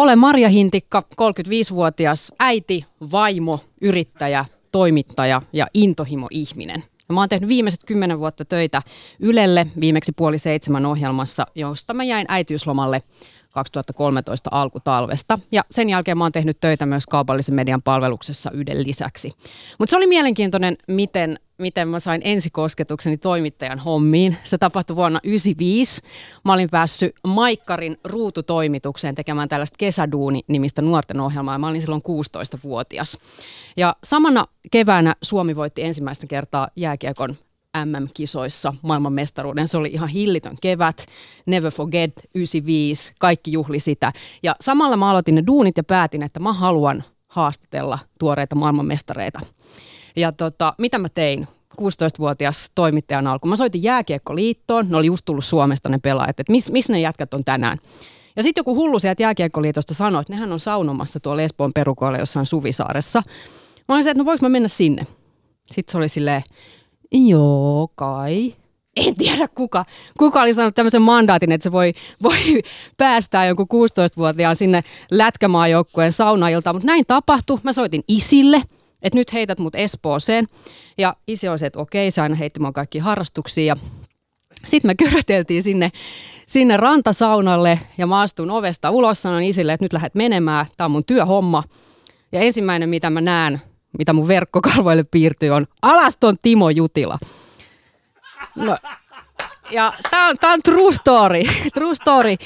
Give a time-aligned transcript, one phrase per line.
[0.00, 6.84] Olen Marja Hintikka, 35-vuotias äiti, vaimo, yrittäjä, toimittaja ja intohimo-ihminen.
[7.12, 8.82] Mä oon tehnyt viimeiset kymmenen vuotta töitä
[9.18, 13.02] Ylelle, viimeksi puoli seitsemän ohjelmassa, josta mä jäin äitiyslomalle
[13.50, 15.38] 2013 alkutalvesta.
[15.52, 19.30] Ja sen jälkeen mä oon tehnyt töitä myös kaupallisen median palveluksessa yhden lisäksi.
[19.78, 24.36] Mutta se oli mielenkiintoinen, miten, miten mä sain ensikosketukseni toimittajan hommiin.
[24.44, 26.02] Se tapahtui vuonna 1995.
[26.44, 31.58] Mä olin päässyt Maikkarin ruututoimitukseen tekemään tällaista kesäduuni-nimistä nuorten ohjelmaa.
[31.58, 33.18] Mä olin silloin 16-vuotias.
[33.76, 37.36] Ja samana keväänä Suomi voitti ensimmäistä kertaa jääkiekon
[37.84, 39.68] MM-kisoissa maailmanmestaruuden.
[39.68, 41.06] Se oli ihan hillitön kevät.
[41.46, 44.12] Never Forget 95, kaikki juhli sitä.
[44.42, 49.40] Ja samalla mä aloitin ne duunit ja päätin, että mä haluan haastatella tuoreita maailmanmestareita.
[50.16, 51.48] Ja tota, mitä mä tein?
[51.80, 53.48] 16-vuotias toimittajan alku.
[53.48, 57.34] Mä soitin Jääkiekkoliittoon, ne oli just tullut Suomesta ne pelaajat, että missä mis ne jätkät
[57.34, 57.78] on tänään.
[58.36, 62.46] Ja sitten joku hullu sieltä Jääkiekkoliitosta sanoi, että nehän on saunomassa tuolla Espoon perukoilla jossain
[62.46, 63.22] Suvisaaressa.
[63.88, 65.06] Mä olin se, että no voiko mä mennä sinne?
[65.66, 66.42] Sitten se oli silleen,
[67.12, 68.54] Joo, kai.
[68.96, 69.84] En tiedä kuka,
[70.18, 72.62] kuka oli saanut tämmöisen mandaatin, että se voi, voi
[72.96, 77.58] päästää jonkun 16-vuotiaan sinne lätkämaajoukkueen saunailtaan, mutta näin tapahtui.
[77.62, 78.62] Mä soitin isille,
[79.02, 80.46] että nyt heität mut Espooseen.
[80.98, 83.76] Ja isi oli se, että okei, se aina heitti mun kaikki harrastuksia.
[84.66, 85.90] Sitten me kyröteltiin sinne,
[86.46, 90.90] sinne rantasaunalle ja mä astun ovesta ulos, sanoin isille, että nyt lähdet menemään, tämä on
[90.90, 91.62] mun työhomma.
[92.32, 93.60] Ja ensimmäinen, mitä mä näen,
[93.98, 97.18] mitä mun verkkokalvoille piirtyy, on Alaston Timo Jutila.
[98.56, 98.76] No,
[99.70, 101.42] ja tää on, tää on true story.
[101.74, 102.36] true story.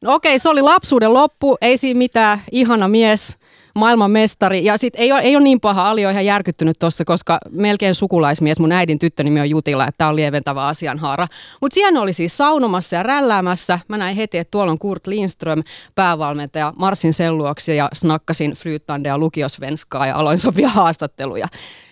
[0.00, 3.38] No okei, se oli lapsuuden loppu, ei siinä mitään, ihana mies,
[3.76, 4.64] maailmanmestari.
[4.64, 7.94] Ja sitten ei ole, ei ole niin paha, Ali on ihan järkyttynyt tuossa, koska melkein
[7.94, 11.28] sukulaismies, mun äidin tyttönimi on Jutila, että tämä on lieventävä asianhaara.
[11.60, 13.78] Mutta siellä oli siis saunomassa ja rälläämässä.
[13.88, 15.62] Mä näin heti, että tuolla on Kurt Lindström,
[15.94, 16.72] päävalmentaja.
[16.78, 21.46] Marsin selluoksi ja snakkasin Flytande ja lukiosvenskaa ja aloin sopia haastatteluja.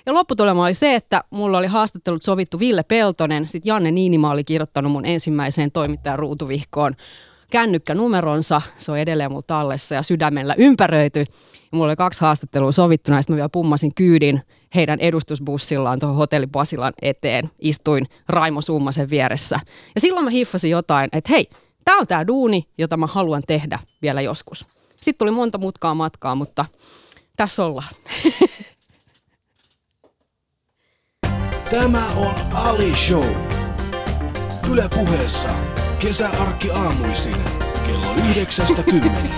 [0.07, 4.45] Ja lopputulema oli se, että mulla oli haastattelut sovittu Ville Peltonen, sitten Janne Niinima oli
[4.45, 6.95] kirjoittanut mun ensimmäiseen toimittajan ruutuvihkoon
[7.51, 11.21] kännykkänumeronsa, se on edelleen mulla tallessa ja sydämellä ympäröity.
[11.21, 14.43] Ja mulla oli kaksi haastattelua sovittuna, ja sitten mä vielä pummasin kyydin
[14.75, 17.51] heidän edustusbussillaan tuohon hotelli Pasilan eteen.
[17.59, 19.61] Istuin Raimo Summasen vieressä.
[19.95, 21.47] Ja silloin mä hiffasin jotain, että hei,
[21.85, 24.67] tämä on tämä duuni, jota mä haluan tehdä vielä joskus.
[24.97, 26.65] Sitten tuli monta mutkaa matkaa, mutta
[27.37, 27.89] tässä ollaan.
[31.71, 33.64] Tämä on Ali Show.
[34.73, 35.49] Yle puheessa
[35.99, 37.37] Kesäarkki aamuisin
[37.87, 39.31] kello yhdeksästä kymmenen.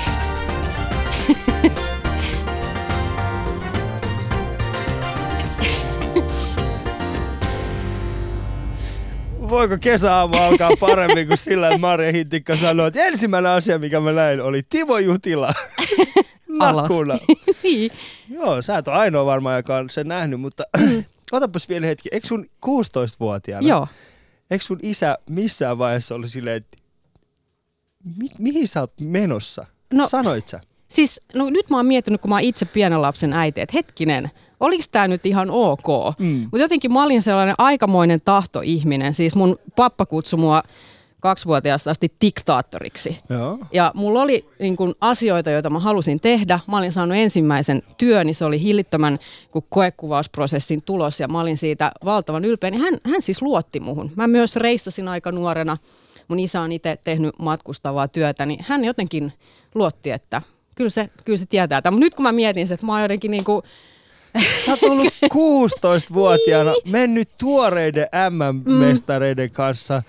[9.40, 14.12] Voiko kesäaamu alkaa paremmin kuin sillä, että Marja Hintikka sanoi, että ensimmäinen asia, mikä mä
[14.12, 15.52] näin, oli Timo Jutila.
[16.58, 17.18] Nakuna.
[17.62, 17.90] niin.
[18.36, 20.64] Joo, sä et ole ainoa varmaan, joka on sen nähnyt, mutta
[21.32, 22.08] otapas vielä hetki.
[22.12, 23.88] Eikö sun 16-vuotiaana, Joo.
[24.50, 26.76] Eikö sun isä missään vaiheessa ollut silleen, että
[28.16, 29.66] mi- mihin sä oot menossa?
[29.92, 30.60] No- Sanoit sä?
[30.88, 34.30] Siis no nyt mä oon miettinyt, kun mä oon itse pienen lapsen äiti, että hetkinen,
[34.60, 35.86] oliko tämä nyt ihan ok?
[36.18, 36.26] Mm.
[36.40, 39.14] Mutta jotenkin mä olin sellainen aikamoinen tahtoihminen.
[39.14, 40.62] Siis mun pappa kutsui mua
[41.26, 43.18] kaksivuotiaasta asti diktaattoriksi.
[43.30, 43.58] Joo.
[43.72, 46.60] Ja mulla oli niin kun, asioita, joita mä halusin tehdä.
[46.66, 49.18] Mä olin saanut ensimmäisen työni, se oli hillittömän
[49.50, 52.70] kun koekuvausprosessin tulos ja mä olin siitä valtavan ylpeä.
[52.70, 54.10] Niin hän, hän siis luotti muhun.
[54.16, 55.76] Mä myös reissasin aika nuorena.
[56.28, 59.32] Mun isä on itse tehnyt matkustavaa työtä, niin hän jotenkin
[59.74, 60.42] luotti, että
[60.74, 61.82] kyllä se, kyllä se tietää.
[61.84, 63.62] Mutta nyt kun mä mietin, että mä oon jotenkin niin kuin,
[64.64, 70.02] Sä oot ollut 16-vuotiaana mennyt tuoreiden MM-mestareiden kanssa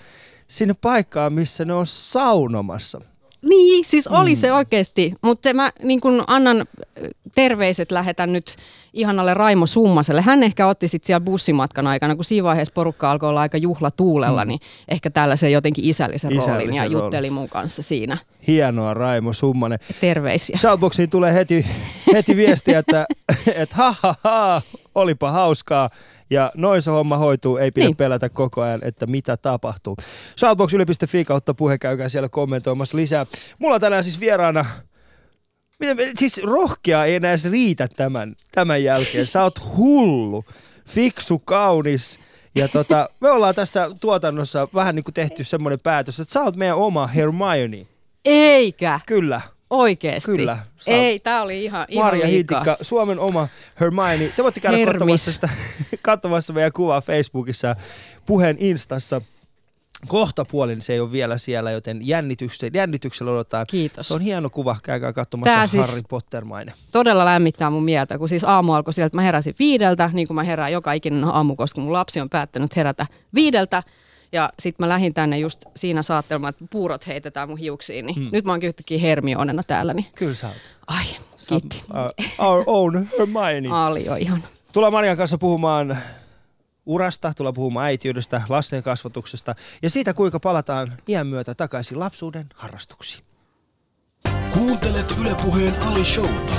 [0.47, 3.01] sinne paikkaan, missä ne on saunomassa.
[3.41, 6.65] Niin, siis oli se oikeasti, mutta mä niin kun annan
[7.35, 8.55] terveiset lähetän nyt
[8.97, 10.21] ihanalle Raimo Summaselle.
[10.21, 14.45] Hän ehkä otti sitten siellä bussimatkan aikana, kun siinä vaiheessa porukka alkoi olla aika juhlatuulella,
[14.45, 14.47] mm.
[14.47, 16.97] niin ehkä tällaisen jotenkin isällisen, Isällisen roolin ja roolin.
[16.97, 18.17] jutteli mun kanssa siinä.
[18.47, 19.79] Hienoa Raimo Summanen.
[20.01, 20.57] Terveisiä.
[20.57, 21.65] Shoutboxiin tulee heti,
[22.13, 23.05] heti viestiä, että
[23.55, 24.61] et, ha, ha, ha,
[24.95, 25.89] olipa hauskaa.
[26.29, 27.95] Ja noin se homma hoituu, ei pidä niin.
[27.95, 29.95] Pelätä koko ayan, että mitä tapahtuu.
[30.39, 33.25] Shoutbox.yle.fi kautta puhe, käykää siellä kommentoimassa lisää.
[33.59, 34.65] Mulla on tänään siis vieraana,
[36.19, 39.27] siis rohkea ei enää riitä tämän, tämän jälkeen.
[39.27, 40.45] Sä oot hullu,
[40.89, 42.19] fiksu, kaunis.
[42.55, 46.55] Ja tota, me ollaan tässä tuotannossa vähän niin kuin tehty semmoinen päätös, että sä oot
[46.55, 47.85] meidän oma Hermione.
[48.25, 49.41] Eikä, Kyllä.
[49.69, 50.31] oikeesti.
[50.31, 50.57] Kyllä,
[50.87, 52.27] Ei, tää oli ihan, ihan Marja.
[52.27, 53.47] Hintikka, Suomen oma
[53.79, 54.31] Hermione.
[54.35, 55.49] Te voitte käydä katsomassa, sitä,
[56.01, 57.75] katsomassa meidän kuvaa Facebookissa,
[58.25, 59.21] puheen Instassa.
[60.07, 63.65] Kohta puolin se ei ole vielä siellä, joten jännityksellä, jännityksellä odotetaan.
[63.69, 64.07] Kiitos.
[64.07, 66.75] Se on hieno kuva, käykää katsomassa Tää siis- Harry Potter-mainen.
[66.91, 70.43] todella lämmittää mun mieltä, kun siis aamu alkoi sieltä, mä heräsin viideltä, niin kuin mä
[70.43, 73.05] herään joka ikinen aamu, koska mun lapsi on päättänyt herätä
[73.35, 73.83] viideltä.
[74.31, 78.29] Ja sitten mä lähdin tänne just siinä saattelemaan, että puurot heitetään mun hiuksiin, niin hmm.
[78.31, 80.55] nyt mä oon yhtäkkiä Hermionena täällä, niin Kyllä sä oot.
[80.87, 81.05] ai,
[81.37, 81.83] Sä kiitti.
[81.89, 83.69] uh, our own Hermione.
[83.75, 84.43] Aali on ihan.
[84.73, 85.97] Tullaan Marian kanssa puhumaan
[86.87, 93.23] urasta, tullaan puhumaan äitiydestä, lasten kasvatuksesta ja siitä, kuinka palataan iän myötä takaisin lapsuuden harrastuksiin.
[94.53, 96.53] Kuuntelet Ylepuheen Ali Showta.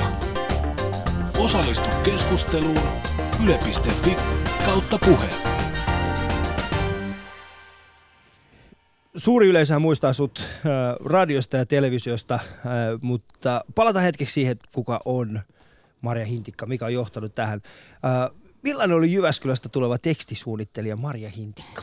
[1.38, 2.82] Osallistu keskusteluun
[3.44, 4.16] yle.fi
[4.64, 5.28] kautta puhe.
[9.16, 10.70] Suuri yleisö muistaa sut äh,
[11.04, 12.40] radiosta ja televisiosta, äh,
[13.00, 15.40] mutta palata hetkeksi siihen, kuka on
[16.00, 17.62] Maria Hintikka, mikä on johtanut tähän.
[18.62, 21.82] Millainen oli Jyväskylästä tuleva tekstisuunnittelija Maria Hintikka?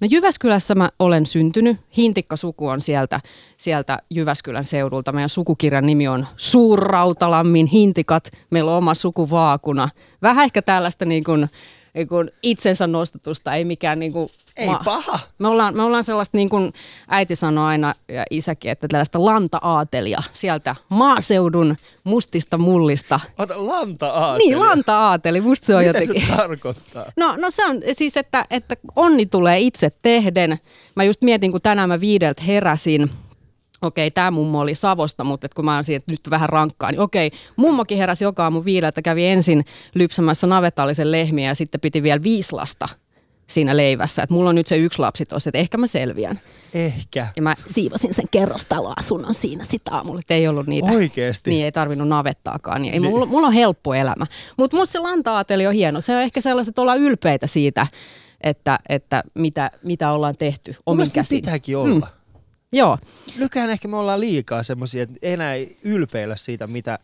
[0.00, 1.76] No Jyväskylässä mä olen syntynyt.
[1.96, 3.20] Hintikka-suku on sieltä,
[3.56, 5.12] sieltä Jyväskylän seudulta.
[5.12, 8.30] Meidän sukukirjan nimi on Suurrautalammin Hintikat.
[8.50, 9.88] Meillä on oma sukuvaakuna.
[10.22, 11.48] Vähän ehkä tällaista niin kuin,
[11.94, 15.18] niin kuin itsensä nostatusta, ei mikään niin kuin Ei paha.
[15.38, 16.72] Me ollaan, me ollaan sellaista, niin kuin
[17.08, 23.20] äiti sanoi aina ja isäkin, että tällaista lanta-aatelia sieltä maaseudun mustista mullista.
[23.38, 24.38] Ota lanta aatelia.
[24.38, 26.26] Niin, lanta-aateli, musta se on Mitä jotenkin.
[26.26, 27.12] se tarkoittaa?
[27.16, 30.58] No, no se on siis, että, että onni tulee itse tehden.
[30.94, 33.10] Mä just mietin, kun tänään mä viideltä heräsin,
[33.84, 37.30] okei, tämä mummo oli Savosta, mutta kun mä oon siitä nyt vähän rankkaa, niin okei,
[37.56, 39.64] mummokin heräsi joka aamu viideltä, kävi ensin
[39.94, 42.88] lypsämässä navetallisen lehmiä ja sitten piti vielä viisi lasta
[43.46, 44.22] siinä leivässä.
[44.22, 46.40] Et mulla on nyt se yksi lapsi tossa, että ehkä mä selviän.
[46.74, 47.26] Ehkä.
[47.36, 50.92] Ja mä siivosin sen kerrostaloasunnon siinä sitä aamulla, että ei ollut niitä.
[50.92, 51.50] Oikeesti?
[51.50, 52.82] Niin, ei tarvinnut navettaakaan.
[52.82, 54.26] Niin ei, mulla, mulla on helppo elämä.
[54.56, 56.00] Mutta musta se lanta-aateli on hieno.
[56.00, 57.86] Se on ehkä sellaista, että ollaan ylpeitä siitä,
[58.40, 61.38] että, että mitä, mitä ollaan tehty Mun omin mielestä käsin.
[61.38, 62.06] pitääkin olla.
[62.06, 62.23] Mm.
[62.74, 62.98] Joo,
[63.38, 66.98] Nykyään ehkä me ollaan liikaa semmoisia, että enää ei ylpeillä siitä, mitä,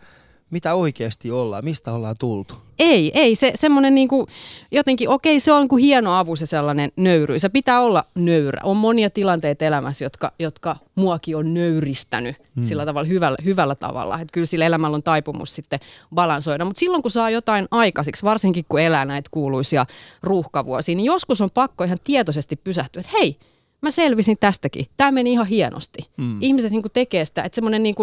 [0.50, 2.54] mitä oikeasti ollaan, mistä ollaan tultu.
[2.78, 3.36] ei, ei.
[3.36, 4.26] Se semmoinen niinku,
[4.70, 7.42] jotenkin, okei, se on kuin hieno avu se sellainen nöyryys.
[7.42, 8.60] Se pitää olla nöyrä.
[8.64, 12.64] On monia tilanteita elämässä, jotka, jotka muakin on nöyristänyt hmm.
[12.64, 14.14] sillä tavalla hyvällä, hyvällä tavalla.
[14.14, 15.80] Että kyllä sillä elämällä on taipumus sitten
[16.14, 16.64] balansoida.
[16.64, 19.86] Mutta silloin kun saa jotain aikaisiksi, varsinkin kun elää näitä kuuluisia
[20.22, 23.38] ruuhkavuosia, niin joskus on pakko ihan tietoisesti pysähtyä, että hei,
[23.82, 24.86] mä selvisin tästäkin.
[24.96, 25.98] Tämä meni ihan hienosti.
[26.18, 26.38] Hmm.
[26.42, 27.96] Ihmiset niin tekee sitä, että semmoinen niin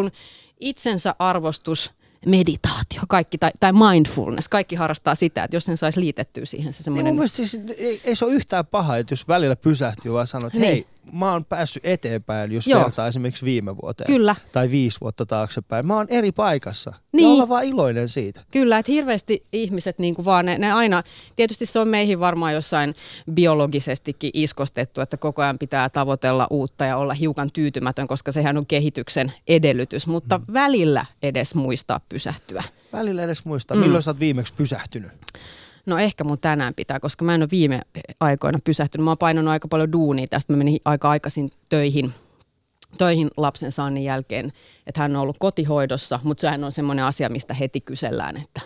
[0.60, 1.92] itsensä arvostus,
[2.26, 6.78] meditaatio, kaikki, tai, tai mindfulness, kaikki harrastaa sitä, että jos sen saisi liitettyä siihen se
[6.78, 7.06] Niin semmoinen...
[7.06, 10.48] mun mielestä siis, ei, ei se ole yhtään paha, että jos välillä pysähtyy vaan sanoo,
[10.48, 10.70] että Niin.
[10.72, 12.82] hei, mä oon päässyt eteenpäin, jos Joo.
[12.82, 14.08] vertaa esimerkiksi viime vuoteen.
[14.08, 14.36] Kyllä.
[14.52, 15.88] Tai viisi vuotta taaksepäin.
[15.88, 16.94] Mä oon eri paikassa.
[17.12, 17.28] Niin.
[17.28, 18.42] Ja olla vaan iloinen siitä.
[18.52, 21.04] Kyllä, että hirveästi ihmiset niin kuin vaan, ne, ne aina,
[21.36, 22.96] tietysti se on meihin varmaan jossain
[23.34, 28.66] biologisestikin iskostettu, että koko ajan pitää tavoitella uutta ja olla hiukan tyytymätön, koska sehän on
[28.66, 30.54] kehityksen edellytys, mutta mm.
[30.54, 32.64] välillä edes muistaa pysähtyä.
[32.94, 33.84] Välillä edes muistaa, mm.
[33.84, 35.12] milloin sä oot viimeksi pysähtynyt.
[35.88, 37.82] No ehkä mun tänään pitää, koska mä en ole viime
[38.20, 39.04] aikoina pysähtynyt.
[39.04, 40.54] Mä oon painanut aika paljon duunia tästä.
[40.54, 42.14] Mä menin aika aikaisin töihin,
[42.98, 44.54] töihin lapsen saannin jälkeen,
[44.88, 48.62] että hän on ollut kotihoidossa, mutta sehän on semmoinen asia, mistä heti kysellään, että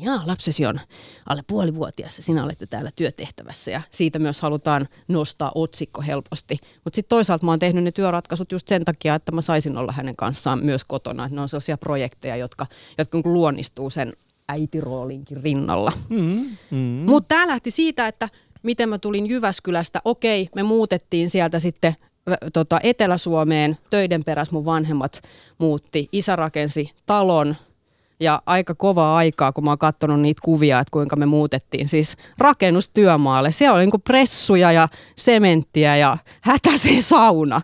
[0.00, 0.80] jaa, lapsesi on
[1.26, 6.58] alle puolivuotias ja sinä olet jo täällä työtehtävässä ja siitä myös halutaan nostaa otsikko helposti.
[6.84, 9.92] Mutta sitten toisaalta mä oon tehnyt ne työratkaisut just sen takia, että mä saisin olla
[9.92, 11.28] hänen kanssaan myös kotona.
[11.28, 12.66] Ne on sellaisia projekteja, jotka,
[12.98, 14.12] jotka niin kuin luonnistuu sen
[14.48, 15.92] äitiroolinkin rinnalla.
[16.08, 16.78] Mm, mm.
[16.78, 18.28] Mutta tämä lähti siitä, että
[18.62, 20.00] miten mä tulin Jyväskylästä.
[20.04, 21.96] Okei, me muutettiin sieltä sitten
[22.52, 23.78] tota, Etelä-Suomeen.
[23.90, 25.22] Töiden perässä mun vanhemmat
[25.58, 26.08] muutti.
[26.12, 27.56] Isä rakensi talon
[28.20, 32.16] ja aika kovaa aikaa, kun mä oon katsonut niitä kuvia, että kuinka me muutettiin siis
[32.38, 33.52] rakennustyömaalle.
[33.52, 37.60] Siellä oli niinku pressuja ja sementtiä ja hätäisen sauna.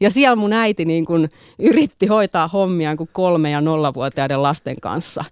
[0.00, 5.24] Ja siellä mun äiti niin kun yritti hoitaa hommiaan kuin kolme- ja nollavuotiaiden lasten kanssa.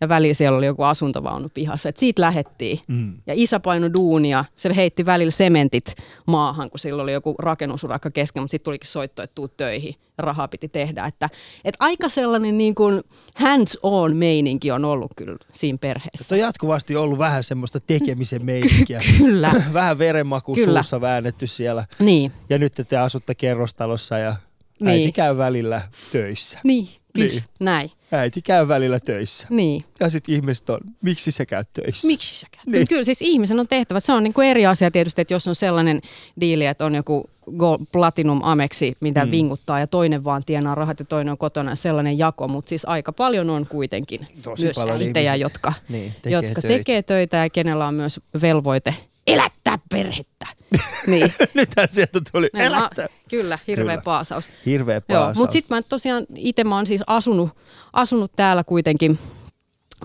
[0.00, 1.88] Ja väliin siellä oli joku asuntovaunu pihassa.
[1.88, 2.80] Et siitä lähettiin.
[2.86, 3.14] Mm.
[3.26, 4.44] Ja isä paino duunia.
[4.56, 5.94] Se heitti välillä sementit
[6.26, 9.94] maahan, kun sillä oli joku rakennusurakka kesken, mutta sitten tulikin soitto, että tuu töihin.
[10.18, 11.04] Ja rahaa piti tehdä.
[11.06, 11.28] Että,
[11.64, 13.02] et aika sellainen niin kuin
[13.34, 16.22] hands-on meininki on ollut kyllä siinä perheessä.
[16.22, 19.00] Että on jatkuvasti ollut vähän semmoista tekemisen meininkiä.
[19.18, 19.52] Kyllä.
[19.72, 20.82] vähän verenmaku Kyllä.
[20.82, 21.84] suussa väännetty siellä.
[21.98, 24.36] Niin, Ja nyt te asutte kerrostalossa ja
[24.80, 24.88] Niin.
[24.88, 25.80] äiti käy välillä
[26.12, 26.58] töissä.
[26.64, 27.42] niin, kyllä, Niin.
[27.60, 27.90] näin.
[28.12, 29.46] Äiti käy välillä töissä.
[29.50, 29.84] Niin.
[30.00, 32.06] Ja sitten ihmiset on, miksi sä käyt töissä?
[32.06, 32.66] Miksi sä käyt?
[32.66, 32.88] Niin.
[32.88, 34.00] Kyllä siis ihmisen on tehtävä.
[34.00, 36.00] Se on niin kuin eri asia tietysti, että jos on sellainen
[36.40, 39.30] diili, että on joku Gold, Platinum Ameksi, mitä mm.
[39.30, 43.12] vinguttaa ja toinen vaan tienaa rahat ja toinen on kotona sellainen jako, mutta siis aika
[43.12, 46.78] paljon on kuitenkin Tosi myös äitejä, ihmiset, jotka, niin, tekee jotka töitä.
[46.78, 48.94] tekee töitä ja kenellä on myös velvoite
[49.34, 50.46] elättää perhettä.
[51.06, 51.32] niin.
[51.54, 52.50] Nythän sieltä tuli.
[52.52, 53.08] Näin mä- Elättä.
[53.30, 54.02] Kyllä, hirveä Kyllä.
[54.04, 54.50] paasaus.
[54.66, 55.36] Hirveä Joo, paasaus.
[55.36, 57.50] mutta sitten mä tosiaan itse mä oon siis asunut,
[57.92, 59.18] asunut täällä kuitenkin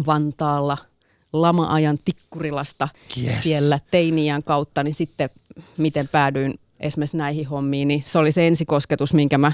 [0.06, 0.78] Vantaalla
[1.34, 2.90] lama-ajan Tikkurilasta
[3.24, 3.36] Yes.
[3.44, 5.30] siellä teiniän kautta, niin sitten
[5.78, 9.52] miten päädyin esimerkiksi näihin hommiin, niin se oli se ensikosketus, minkä mä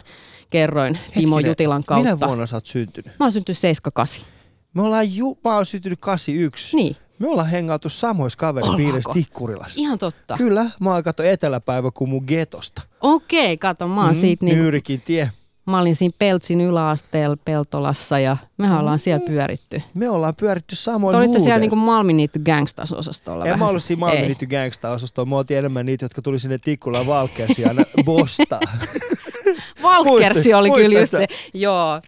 [0.49, 2.15] kerroin Timo Hetkinen, Jutilan kautta.
[2.15, 3.19] Minä vuonna sä oot syntynyt?
[3.19, 4.25] Mä oon syntynyt 78.
[4.73, 6.75] Me ollaan ju, mä oon syntynyt 81.
[6.75, 9.13] Niin, Me ollaan hengailtu samoissa kaveripiireissä Ollaanko?
[9.13, 9.73] Tikkurilas.
[9.75, 10.38] ihan totta.
[10.38, 12.81] Kyllä, mä oon katso eteläpäivä kuin mun getosta.
[13.01, 15.31] Okei, kato, mä oon siitä niin, Nyyrikin tie.
[15.65, 19.33] mä olin siinä Peltsin yläasteella Peltolassa ja mehän ollaan siellä Mm.
[19.33, 19.81] pyöritty.
[19.93, 23.45] Me ollaan pyöritty samoin Olit sä siellä niinku Malminiitty Gangstas-osastolla?
[23.45, 24.15] En mä ollut siinä Ei.
[24.15, 25.29] Malminity Gangsta-osastolla.
[25.29, 28.59] Mä oltiin enemmän niitä, jotka tuli sinne Tikkulaan Valkeasiin aina bostaa.
[29.83, 31.27] Valkersi Muistat- oli kyllä just se.
[31.53, 32.01] Joo,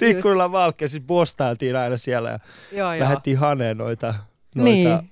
[0.51, 2.39] Valkeasissa bostailtiin aina siellä ja
[2.71, 2.99] joo, joo.
[2.99, 4.13] lähdettiin haneen noita,
[4.55, 5.11] noita Niin.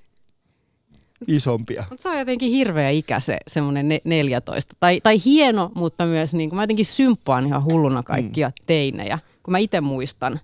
[1.28, 1.84] isompia.
[1.90, 4.74] Mutta se on jotenkin hirveä ikä se semmoinen ne, 14.
[4.80, 8.52] Tai, tai hieno, mutta myös niin kuin, mä jotenkin symppaan ihan hulluna kaikkia mm.
[8.66, 9.18] teinejä.
[9.42, 10.40] Kun mä itse muistan,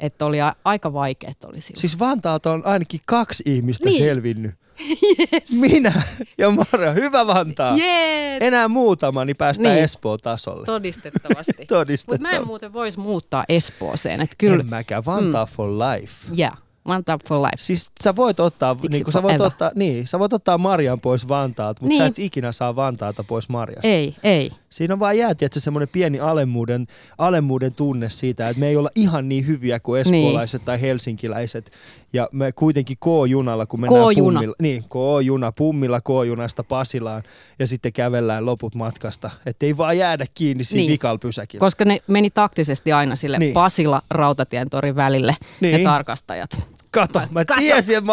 [0.00, 1.80] että oli a, aika vaikeet oli silloin.
[1.80, 3.98] Siis Vantaalta on ainakin kaksi ihmistä Niin.
[3.98, 4.54] selvinnyt.
[5.60, 5.92] Minä
[6.38, 6.92] ja Marja.
[6.92, 7.76] Hyvä Vantaa.
[7.76, 9.84] Jee, Enää muutama, niin päästään Niin.
[9.84, 10.66] Espoon tasolle.
[10.66, 11.52] todistettavasti.
[11.58, 12.22] Mutta Todistettavasti.
[12.36, 14.20] mä en muuten voisi muuttaa Espooseen.
[14.20, 15.04] Että kyllä, En mäkään.
[15.04, 15.50] Vantaa mm.
[15.50, 16.14] for life.
[16.38, 16.52] yeah,
[16.90, 17.56] one tap for life.
[17.58, 21.28] Siis sä voit ottaa, Siksi niin sä voit ottaa, niin, sä voit ottaa Marjan pois
[21.28, 21.98] Vantaalta, mutta niin.
[21.98, 22.10] sä Niin.
[22.10, 23.88] et ikinä saa Vantaalta pois Marjasta.
[23.88, 24.50] Ei, ei.
[24.70, 26.86] Siinä on vaan jääti, että se semmoinen pieni alemmuuden,
[27.18, 30.66] alemmuuden tunne siitä, että me ei olla ihan niin hyviä kuin espoolaiset niin.
[30.66, 31.70] tai helsinkiläiset.
[32.12, 34.32] Ja me kuitenkin K-junalla, kun mennään K-juna.
[34.38, 34.54] pummilla.
[34.62, 37.22] Niin, K-juna, pummilla K-junasta Pasilaan
[37.58, 39.30] ja sitten kävellään loput matkasta.
[39.46, 40.86] Että ei vaan jäädä kiinni siinä niin.
[40.86, 40.92] Niin.
[40.92, 41.60] vikalla pysäkillä.
[41.60, 43.46] Koska ne meni taktisesti aina sille Niin.
[43.46, 43.54] niin.
[43.54, 45.72] Pasila Rautatien torin välille, Niin.
[45.72, 45.78] niin.
[45.78, 46.50] ne tarkastajat.
[46.90, 47.60] Kato, mä Kato.
[47.60, 48.12] tiesin, että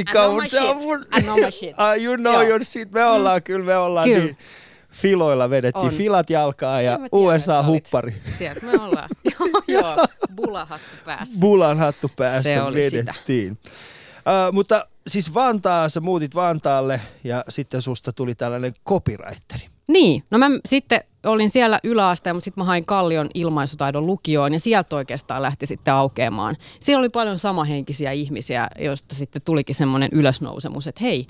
[0.00, 0.42] I know kauan.
[0.42, 1.06] my Se on mun...
[1.18, 1.74] I know my shit.
[1.76, 2.42] Ah, you know Joo.
[2.42, 2.92] your shit.
[2.92, 3.42] Me ollaan, mm.
[3.42, 4.24] kyllä me ollaan Kyllä.
[4.24, 4.38] niin
[4.90, 5.84] filoilla vedettiin.
[5.84, 5.92] On.
[5.92, 8.14] Filat jalkaa ja En mä tiedä, että sä olit- USA-huppari.
[8.38, 9.08] Sieltä me ollaan.
[9.40, 10.06] joo, joo,
[10.36, 11.40] bulahattu päässä.
[11.40, 12.96] Bulan hattu päässä Se oli sitä.
[12.96, 13.58] vedettiin.
[14.18, 19.66] Uh, mutta siis Vantaa, sä muutit Vantaalle ja sitten susta tuli tällainen copywriteri.
[19.86, 24.60] Niin, no mä sitten olin siellä yläasteen, mutta sitten mä hain Kallion ilmaisutaidon lukioon ja
[24.60, 26.56] sieltä oikeastaan lähti sitten aukeamaan.
[26.80, 31.26] Siellä oli paljon samahenkisiä ihmisiä, joista sitten tulikin semmoinen ylösnousemus, että hei,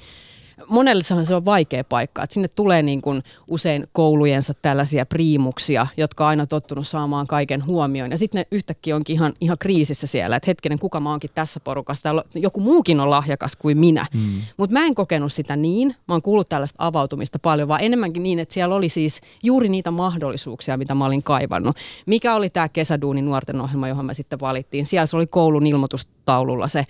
[0.68, 6.24] monellesahan se on vaikea paikka, että sinne tulee niin kuin usein koulujensa tällaisia priimuksia, jotka
[6.24, 8.10] on aina tottunut saamaan kaiken huomioon.
[8.10, 11.60] Ja sitten ne yhtäkkiä onkin ihan, ihan kriisissä siellä, että hetkinen, kuka mä oonkin tässä
[11.60, 14.06] porukassa, täällä joku muukin on lahjakas kuin minä.
[14.14, 14.42] Mm.
[14.56, 18.38] Mutta mä en kokenut sitä niin, mä oon kuullut tällaista avautumista paljon, vaan enemmänkin niin,
[18.38, 21.76] että siellä oli siis juuri niitä mahdollisuuksia, mitä mä olin kaivannut.
[22.06, 24.86] Mikä oli tämä kesäduuni nuorten ohjelma, johon me sitten valittiin.
[24.86, 26.86] Siellä se oli koulun ilmoitustaululla se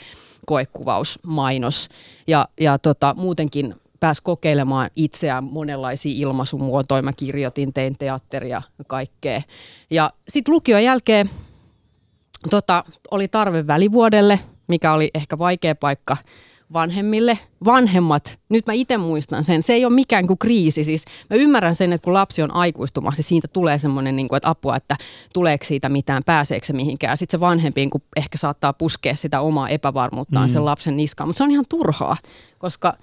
[0.49, 1.88] koekuvausmainos
[2.26, 7.02] ja, ja tota, muutenkin pääsi kokeilemaan itseään monenlaisia ilmaisumuotoja.
[7.02, 9.43] Mä kirjoitin, tein teatteria ja kaikkea.
[9.90, 11.31] Ja sitten lukion jälkeen
[12.50, 16.17] tota, oli tarve välivuodelle, mikä oli ehkä vaikea paikka
[16.73, 17.39] vanhemmille.
[17.65, 20.85] Vanhemmat, nyt mä itse muistan sen, se ei ole mikään kuin kriisi.
[20.85, 24.51] Siis mä ymmärrän sen, että kun lapsi on aikuistumassa, siitä tulee semmoinen niin kuin, että
[24.51, 24.97] apua, että
[25.33, 27.19] tuleeko siitä mitään, pääseekö se mihinkään.
[27.19, 30.53] Sitten se vanhempiin, kun ehkä saattaa puskea sitä omaa epävarmuuttaan mm.
[30.53, 31.29] sen lapsen niskaan.
[31.29, 32.17] Mutta se on ihan turhaa,
[32.59, 32.95] koska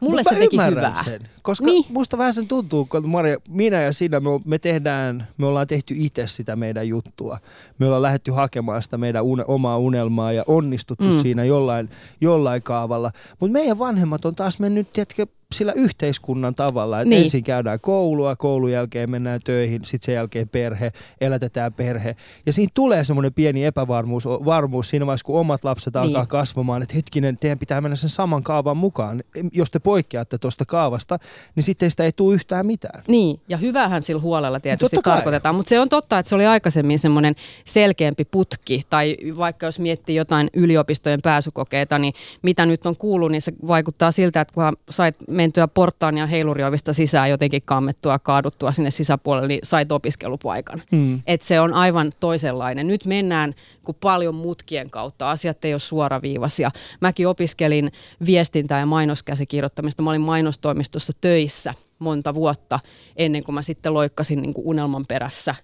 [0.00, 1.04] mulle Mut se teki hyvää.
[1.04, 1.84] sen, koska Niin.
[1.88, 5.94] musta vähän sen tuntuu, kun Marja, minä ja sinä, me, me tehdään, me ollaan tehty
[5.98, 7.38] itse sitä meidän juttua.
[7.78, 11.04] Me ollaan lähdetty hakemaan sitä meidän une, omaa unelmaa ja onnistuttu.
[11.04, 11.22] Mm.
[11.22, 11.90] siinä jollain,
[12.20, 13.10] jollain kaavalla.
[13.40, 17.22] Mutta meidän vanhemmat on taas mennyt, tiedätkö, sillä yhteiskunnan tavalla, että niin.
[17.22, 22.16] Ensin käydään koulua, koulun jälkeen mennään töihin, sitten sen jälkeen perhe, elätetään perhe.
[22.46, 26.02] Ja siinä tulee semmoinen pieni epävarmuus varmuus siinä vaiheessa, kun omat lapset Niin.
[26.02, 29.22] alkaa kasvamaan, että hetkinen, teidän pitää mennä sen saman kaavan mukaan.
[29.52, 31.18] Jos te poikkeatte tuosta kaavasta,
[31.54, 33.02] niin sitten sitä ei tule yhtään mitään.
[33.08, 36.46] Niin, ja hyvähän sillä huolella tietysti Totta tarkoitetaan, mutta se on totta, että se oli
[36.46, 42.96] aikaisemmin semmoinen selkeämpi putki, tai vaikka jos miettii jotain yliopistojen pääsykokeita, niin mitä nyt on
[42.96, 48.18] kuullut, niin se vaikuttaa siltä, että kunhan sait mentyä porttaan ja heiluriovista sisään jotenkin kammettua,
[48.18, 50.82] kaaduttua sinne sisäpuolelle, niin sait opiskelupaikan.
[50.92, 51.22] Hmm.
[51.26, 52.86] Et se on aivan toisenlainen.
[52.86, 53.54] Nyt mennään
[53.84, 56.70] kun paljon mutkien kautta, asiat ei ole suoraviivaisia.
[57.00, 57.92] Mäkin opiskelin
[58.26, 60.02] viestintää ja mainoskäsikirjoittamista.
[60.02, 62.80] Mä olin mainostoimistossa töissä monta vuotta
[63.16, 65.54] ennen kuin mä sitten loikkasin niin kuin unelman perässä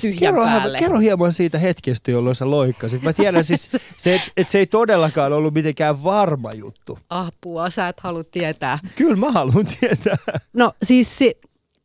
[0.00, 0.78] tyhjän Kerro, päälle.
[0.78, 3.02] kerro hieman siitä hetkestä, jolloin sä loikkasit.
[3.02, 6.98] Mä tiedän siis, se, että et se ei todellakaan ollut mitenkään varma juttu.
[7.10, 8.78] Apua, sä et halua tietää.
[8.94, 10.16] Kyllä mä haluan tietää.
[10.52, 11.36] No siis si-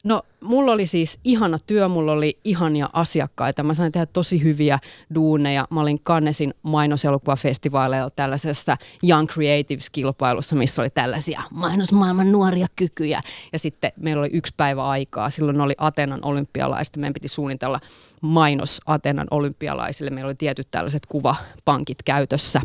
[0.07, 3.63] No mulla oli siis ihana työ, mulla oli ihania asiakkaita.
[3.63, 4.79] Mä sain tehdä tosi hyviä
[5.15, 5.67] duuneja.
[5.69, 8.77] Mä olin Cannesin mainoselokuvafestivaaleilla tällaisessa
[9.09, 13.21] Young Creatives-kilpailussa, missä oli tällaisia mainosmaailman nuoria kykyjä.
[13.53, 15.29] Ja sitten meillä oli yksi päivä aikaa.
[15.29, 16.97] Silloin oli Atenan olympialaiset.
[16.97, 17.79] Meidän piti suunnitella
[18.21, 20.11] mainos Atenan olympialaisille.
[20.11, 22.61] Meillä oli tietyt tällaiset kuvapankit käytössä.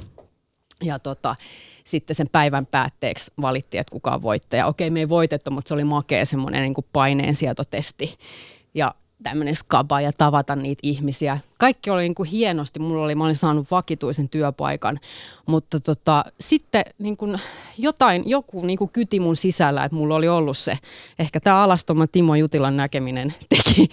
[0.84, 1.36] Ja tota,
[1.84, 4.66] sitten sen päivän päätteeksi valittiin, että kuka on voittaja.
[4.66, 8.18] Okei, me ei voitettu, mutta se oli makea semmoinen niin paineensietotesti
[8.74, 11.38] ja tämmöinen skaba ja tavata niitä ihmisiä.
[11.58, 15.00] Kaikki oli niin kuin hienosti, mulla oli, mä olin saanut vakituisen työpaikan,
[15.46, 17.40] mutta tota, sitten niin kuin
[17.78, 20.78] jotain, joku niin kuin kyti mun sisällä, että mulla oli ollut se,
[21.18, 23.88] ehkä tämä alastoma Timo Jutilan näkeminen teki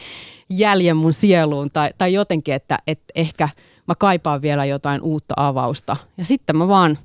[0.49, 3.49] jäljen mun sieluun tai, tai jotenkin, että, että ehkä
[3.87, 5.95] mä kaipaan vielä jotain uutta avausta.
[6.17, 6.97] Ja sitten mä vaan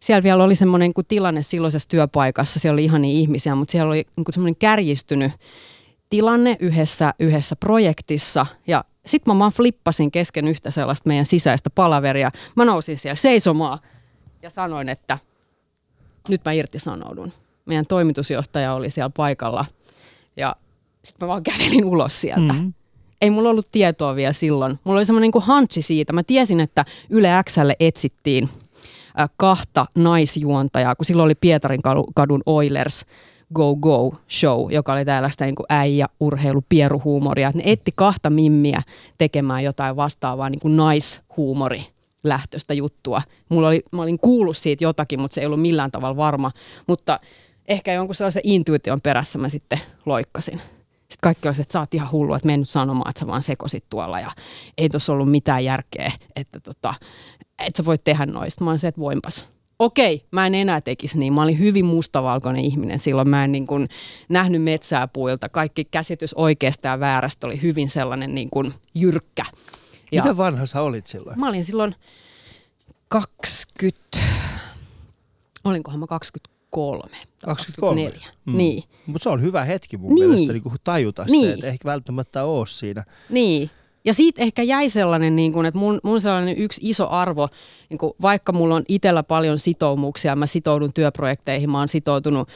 [0.00, 3.88] siellä vielä oli semmoinen niin tilanne silloisessa työpaikassa, siellä oli ihan niin ihmisiä, mutta siellä
[3.88, 5.32] oli niin semmoinen kärjistynyt
[6.10, 12.30] tilanne yhdessä, yhdessä projektissa ja sitten mä vaan flippasin kesken yhtä sellaista meidän sisäistä palaveria.
[12.56, 13.78] Mä nousin siellä seisomaan
[14.42, 15.18] ja sanoin, että
[16.28, 17.32] nyt mä irtisanoudun.
[17.66, 19.64] Meidän toimitusjohtaja oli siellä paikalla
[20.36, 20.56] ja
[21.04, 22.52] sitten mä vaan kävelin ulos sieltä.
[22.52, 22.72] Mm-hmm.
[23.20, 24.78] Ei mulla ollut tietoa vielä silloin.
[24.84, 26.12] Mulla oli semmoinen niin hansi siitä.
[26.12, 28.48] Mä tiesin, että Yle Xlle etsittiin–
[29.36, 31.80] kahta naisjuontajaa, kun silloin oli Pietarin
[32.14, 33.06] kadun Oilers
[33.54, 37.52] Go Go Show, joka oli tällaista niin äijä, urheilu, pieruhuumoria.
[37.54, 38.82] Ne etti kahta mimmiä
[39.18, 41.82] tekemään jotain vastaavaa niin kuin naishuumori
[42.24, 43.22] lähtöistä juttua.
[43.48, 46.50] Mulla oli, mä olin kuullut siitä jotakin, mutta se ei ollut millään tavalla varma.
[46.86, 47.20] Mutta
[47.68, 50.58] ehkä jonkun sellaisen intuition perässä mä sitten loikkasin.
[50.98, 53.42] Sitten kaikki oli että sä oot ihan hullu, että mene nyt sanomaan, että sä vaan
[53.42, 54.30] sekosit tuolla ja
[54.78, 56.94] ei tuossa ollut mitään järkeä, että tota,
[57.60, 58.64] että sä voit tehdä noista.
[58.64, 59.48] Mä olin se, että voinpas.
[59.78, 61.32] Okei, mä en enää tekisi niin.
[61.32, 63.28] Mä olin hyvin mustavalkoinen ihminen silloin.
[63.28, 63.88] Mä en niin kuin
[64.28, 65.48] nähnyt metsää puilta.
[65.48, 69.44] Kaikki käsitys oikeasta ja väärästä oli hyvin sellainen niin kuin jyrkkä.
[70.12, 71.40] Ja Mitä vanha sä olit silloin?
[71.40, 71.94] Mä olin silloin
[73.08, 74.18] 20,
[75.64, 76.60] olinkohan mä 23.
[76.70, 77.26] 23?
[77.44, 78.20] 24.
[78.46, 78.56] Mm.
[78.56, 78.82] Niin.
[79.06, 80.28] Mutta se on hyvä hetki mun niin.
[80.28, 81.46] mielestä niin tajuta niin.
[81.46, 83.04] se, että ehkä välttämättä ole siinä.
[83.28, 83.70] Niin,
[84.04, 87.48] ja siitä ehkä jäi sellainen, niin kuin, että mun, mun sellainen yksi iso arvo,
[87.90, 92.48] niin kuin, vaikka mulla on itsellä paljon sitoumuksia, mä sitoudun työprojekteihin, mä oon sitoutunut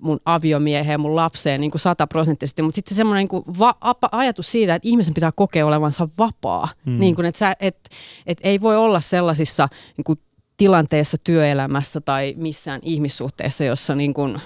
[0.00, 3.78] mun aviomieheen, mun lapseen niin kuin sataprosenttisesti, mutta sitten se semmoinen niin va-
[4.12, 7.00] ajatus siitä, että ihmisen pitää kokea olevansa vapaa, hmm.
[7.00, 7.88] niin kuin, että sä, et,
[8.26, 10.18] et ei voi olla sellaisissa niin kuin,
[10.56, 14.40] tilanteessa työelämässä tai missään ihmissuhteessa, jossa niin kuin,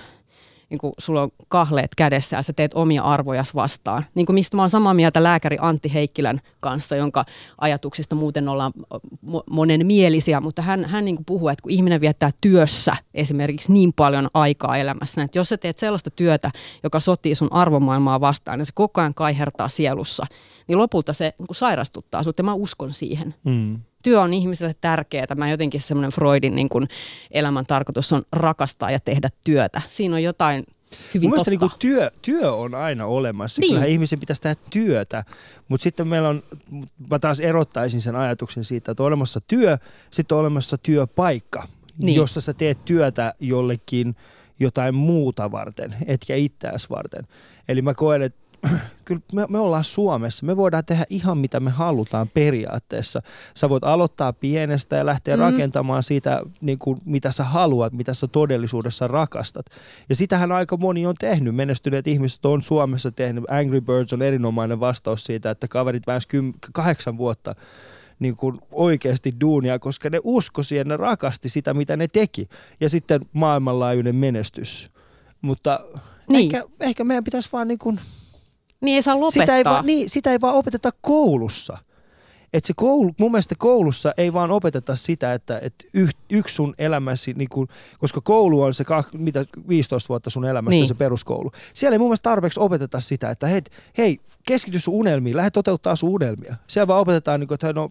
[0.71, 4.05] niin kuin sulla on kahleet kädessä ja sä teet omia arvojas vastaan.
[4.15, 7.25] Niin kuin mistä mä oon samaa mieltä lääkäri Antti Heikkilän kanssa, jonka
[7.59, 8.73] ajatuksista muuten ollaan
[9.51, 13.93] monen mielisiä, mutta hän, hän niin kuin puhuu, että kun ihminen viettää työssä esimerkiksi niin
[13.97, 16.51] paljon aikaa elämässä, että jos sä teet sellaista työtä,
[16.83, 20.27] joka sotii sun arvomaailmaa vastaan, niin se koko ajan kaihertaa sielussa,
[20.69, 23.35] niin lopulta se niin kuin sairastuttaa sut ja mä uskon siihen.
[23.45, 25.27] Mm työ on ihmiselle tärkeää.
[25.37, 26.89] Mä jotenkin semmoinen Freudin niin kuin
[27.31, 29.83] elämän tarkoitus on rakastaa ja tehdä työtä.
[29.89, 30.65] Siinä on jotain
[31.15, 33.61] hyvin Mun niin kuin työ, työ on aina olemassa.
[33.61, 33.69] Niin.
[33.69, 35.25] Kyllähän ihmisen pitäisi tehdä työtä,
[35.69, 36.43] mutta sitten meillä on,
[37.11, 39.79] mä taas erottaisin sen ajatuksen siitä, että on olemassa työ,
[40.11, 42.17] sitten on olemassa työpaikka, niin.
[42.17, 44.17] jossa sä teet työtä jollekin
[44.61, 47.27] jotain muuta varten, etkä itseäsi varten.
[47.69, 48.41] Eli mä koen, että
[49.05, 50.47] kyllä me, me ollaan Suomessa.
[50.47, 53.23] Me voidaan tehdä ihan mitä me halutaan periaatteessa.
[53.55, 55.41] Sä voit aloittaa pienestä ja lähteä mm.
[55.41, 59.67] rakentamaan siitä, niin kuin, mitä sä haluat, mitä sä todellisuudessa rakastat.
[60.09, 61.55] Ja sitähän aika moni on tehnyt.
[61.55, 63.45] Menestyneet ihmiset on Suomessa tehnyt.
[63.49, 66.29] Angry Birds on erinomainen vastaus siitä, että kaverit väänsi
[66.73, 67.55] kahdeksan vuotta
[68.19, 72.49] niin kuin oikeasti duunia, koska ne usko siihen, ne rakasti sitä, mitä ne teki.
[72.81, 74.91] Ja sitten maailmanlaajuinen menestys.
[75.43, 75.81] Mutta
[76.29, 76.55] niin.
[76.55, 78.01] ehkä, ehkä meidän pitäisi vaan niin kuin
[78.81, 79.43] niin ei saa lopettaa.
[79.43, 81.79] Sitä ei, va, niin, sitä ei vaan opeteta koulussa.
[82.53, 86.75] Et se koulu, mun mielestä koulussa ei vaan opeteta sitä, että et yh, yksi sun
[86.79, 90.87] elämäsi, niin kun, koska koulu on se kah, mitä 15 vuotta sun elämästä niin.
[90.87, 91.51] se peruskoulu.
[91.75, 93.63] Siellä ei mun mielestä tarpeeksi opeteta sitä, että hei,
[93.99, 96.57] hei keskity sun unelmiin, lähde toteuttaa sun unelmia.
[96.67, 97.91] Siellä vaan opetetaan, niin kun, että no,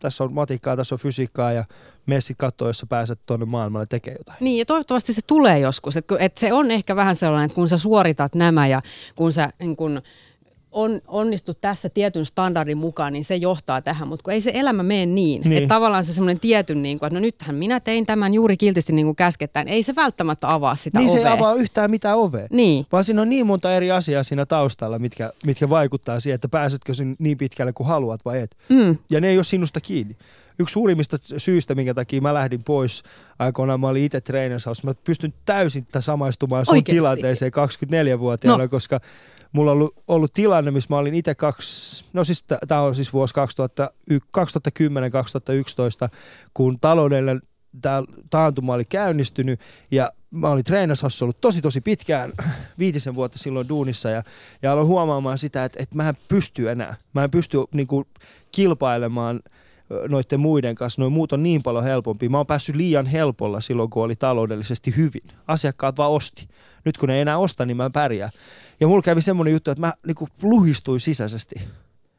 [0.00, 1.64] tässä on matikkaa, tässä on fysiikkaa ja
[2.06, 4.36] mene sitten katsoa, jos sä pääset tuonne maailmalle tekemään jotain.
[4.40, 5.96] Niin ja toivottavasti se tulee joskus.
[5.96, 8.82] Että et se on ehkä vähän sellainen, että kun sä suoritat nämä ja
[9.14, 10.02] kun sä niin kun,
[10.76, 14.82] on, onnistu tässä tietyn standardin mukaan, niin se johtaa tähän, mutta kun ei se elämä
[14.82, 15.42] mene niin.
[15.42, 15.52] niin.
[15.52, 18.92] Että tavallaan se semmoinen tietyn, niin kuin, että no nythän minä tein tämän juuri kiltisti
[18.92, 21.22] niin kuin käskettäen, ei se välttämättä avaa sitä Niin ovea.
[21.22, 22.46] se ei avaa yhtään mitään ovea.
[22.50, 22.86] Niin.
[22.92, 26.92] Vaan siinä on niin monta eri asiaa siinä taustalla, mitkä, mitkä vaikuttaa siihen, että pääsetkö
[27.18, 28.56] niin pitkälle kuin haluat vai et.
[28.68, 28.96] Mm.
[29.10, 30.16] Ja ne ei ole sinusta kiinni
[30.58, 33.02] yksi suurimmista syistä, minkä takia mä lähdin pois
[33.38, 34.86] aikoinaan, mä olin itse treenaushouse.
[34.86, 36.92] Mä pystyn täysin samaistumaan sun Oikeasti.
[36.92, 37.52] tilanteeseen
[38.14, 38.68] 24-vuotiaana, no.
[38.68, 39.00] koska
[39.52, 43.12] mulla on ollut, ollut tilanne, missä mä olin itse kaksi, no siis tämä on siis
[43.12, 43.38] vuosi 2010-2011,
[46.54, 47.40] kun taloudellinen
[47.82, 52.32] tämä taantuma oli käynnistynyt ja mä olin treenashossa ollut tosi tosi pitkään,
[52.78, 54.22] viitisen vuotta silloin duunissa ja,
[54.62, 56.94] ja aloin huomaamaan sitä, että, että mä en pysty enää.
[57.12, 58.04] Mä en pysty niin kuin,
[58.52, 59.40] kilpailemaan
[60.08, 61.02] noiden muiden kanssa.
[61.02, 62.28] Noin muut on niin paljon helpompi.
[62.28, 65.22] Mä oon päässyt liian helpolla silloin, kun oli taloudellisesti hyvin.
[65.48, 66.48] Asiakkaat vaan osti.
[66.86, 68.30] Nyt kun ei enää osta, niin mä pärjään.
[68.80, 71.54] Ja mulla kävi semmoinen juttu, että mä niin kuin, luhistuin sisäisesti.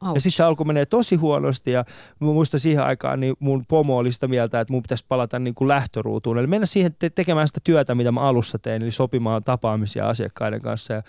[0.00, 0.14] Ouch.
[0.14, 1.84] Ja sitten se alkoi menee tosi huonosti ja
[2.20, 5.54] mä muistan siihen aikaan, niin mun pomo oli sitä mieltä, että mun pitäisi palata niin
[5.54, 6.38] kuin lähtöruutuun.
[6.38, 10.62] Eli mennä siihen te- tekemään sitä työtä, mitä mä alussa tein, eli sopimaan tapaamisia asiakkaiden
[10.62, 10.92] kanssa.
[10.92, 11.02] Ja,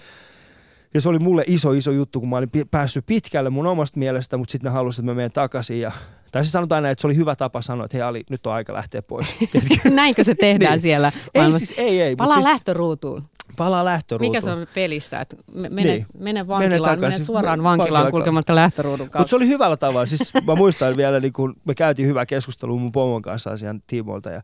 [0.94, 4.38] ja se oli mulle iso, iso juttu, kun mä olin päässyt pitkälle mun omasta mielestä,
[4.38, 5.82] mutta sitten ne halusivat, että mä menen takaisin.
[5.82, 5.92] Ja,
[6.32, 8.54] tai siis sanotaan näin, että se oli hyvä tapa sanoa, että hei Ali, nyt on
[8.54, 9.28] aika lähteä pois.
[9.90, 10.82] Näinkö se tehdään niin.
[10.82, 11.12] siellä?
[11.34, 12.16] Ei siis, ei, ei.
[12.16, 13.24] Palaa siis, lähtöruutuun
[13.60, 14.32] palaa lähtöruutuun.
[14.32, 15.22] Mikä se on pelistä?
[15.22, 16.06] Että mene, niin.
[16.18, 18.12] mene vankilaan, mene, mene suoraan vankilaan vankila.
[18.12, 19.20] kulkematta lähtöruudun kautta.
[19.20, 20.06] Mutta se oli hyvällä tavalla.
[20.06, 24.30] Siis mä muistan vielä, niin kun me käytiin hyvää keskustelua mun pomon kanssa asian tiimoilta.
[24.30, 24.42] Ja,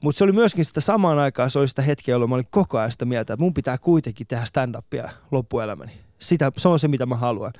[0.00, 2.78] mutta se oli myöskin sitä samaan aikaan, se oli sitä hetkeä, jolloin mä olin koko
[2.78, 5.92] ajan sitä mieltä, että mun pitää kuitenkin tehdä stand-upia loppuelämäni
[6.22, 7.52] sitä, se on se, mitä mä haluan.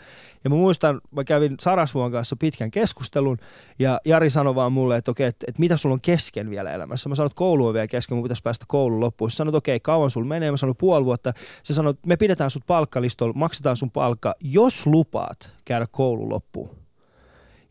[0.45, 3.39] Ja mä muistan, mä kävin Sarasvuon kanssa pitkän keskustelun
[3.79, 7.09] ja Jari sanoi vaan mulle, että okei, että, että mitä sulla on kesken vielä elämässä.
[7.09, 9.31] Mä sanoin, että koulu on vielä kesken, mun pitäisi päästä koulun loppuun.
[9.31, 10.51] Se sanoi, että okei, kauan sulla menee.
[10.51, 11.33] Mä sanoin puoli vuotta.
[11.63, 16.77] Se sanoi, että me pidetään sut palkkalistolla, maksetaan sun palkka, jos lupaat käydä koulun loppuun.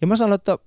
[0.01, 0.57] Ja mä sanoin, että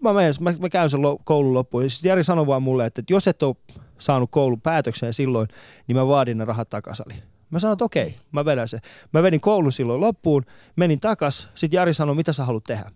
[0.00, 1.82] mä, menen, mä, mä käyn sen koulun loppuun.
[1.82, 3.56] Ja sitten Jari sanoi vaan mulle, että, että jos et ole
[3.98, 5.48] saanut koulun päätökseen silloin,
[5.86, 7.33] niin mä vaadin ne rahat takaisin.
[7.54, 8.78] Mä sanoin, että okei, mä vedän se.
[9.12, 10.44] Mä vedin koulun silloin loppuun,
[10.76, 12.90] menin takas, sitten Jari sanoi, mitä sä haluat tehdä.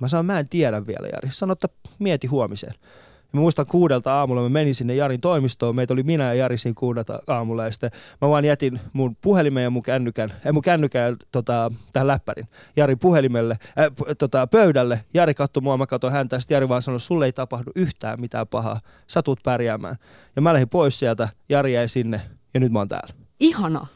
[0.00, 1.28] Mä sanoin, mä en tiedä vielä Jari.
[1.32, 2.74] Sanoi, että mieti huomiseen.
[2.78, 6.58] Ja mä muistan kuudelta aamulla, mä menin sinne Jarin toimistoon, meitä oli minä ja Jari
[6.58, 10.62] siinä kuudelta aamulla, ja sitten mä vaan jätin mun puhelimen ja mun kännykän, ei mun
[10.62, 13.86] kännykän tota, tähän läppärin, Jari puhelimelle, äh,
[14.18, 17.32] tota, pöydälle, Jari katsoi mua, mä katsoin häntä, ja sitten Jari vaan sanoi, sulle ei
[17.32, 19.96] tapahdu yhtään mitään pahaa, sä tuut pärjäämään.
[20.36, 22.20] Ja mä lähdin pois sieltä, Jari jäi sinne,
[22.54, 23.14] ja nyt mä oon täällä.
[23.40, 23.86] Ihana.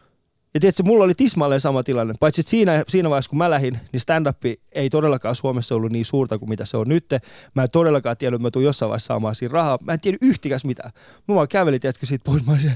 [0.57, 2.15] Ja tiedätkö, mulla oli tismalleen sama tilanne.
[2.21, 4.37] Paitsi että siinä, siinä vaiheessa, kun mä lähdin, niin stand-up
[4.73, 7.07] ei todellakaan Suomessa ollut niin suurta kuin mitä se on nyt.
[7.55, 9.79] Mä en todellakaan tiennyt, että mä tuun jossain vaiheessa saamaan siinä rahaa.
[9.83, 10.91] Mä en tiedä yhtikäs mitään.
[11.29, 12.47] Mä vaan kävelin, tiedätkö, siitä pois.
[12.47, 12.73] Mä olisin,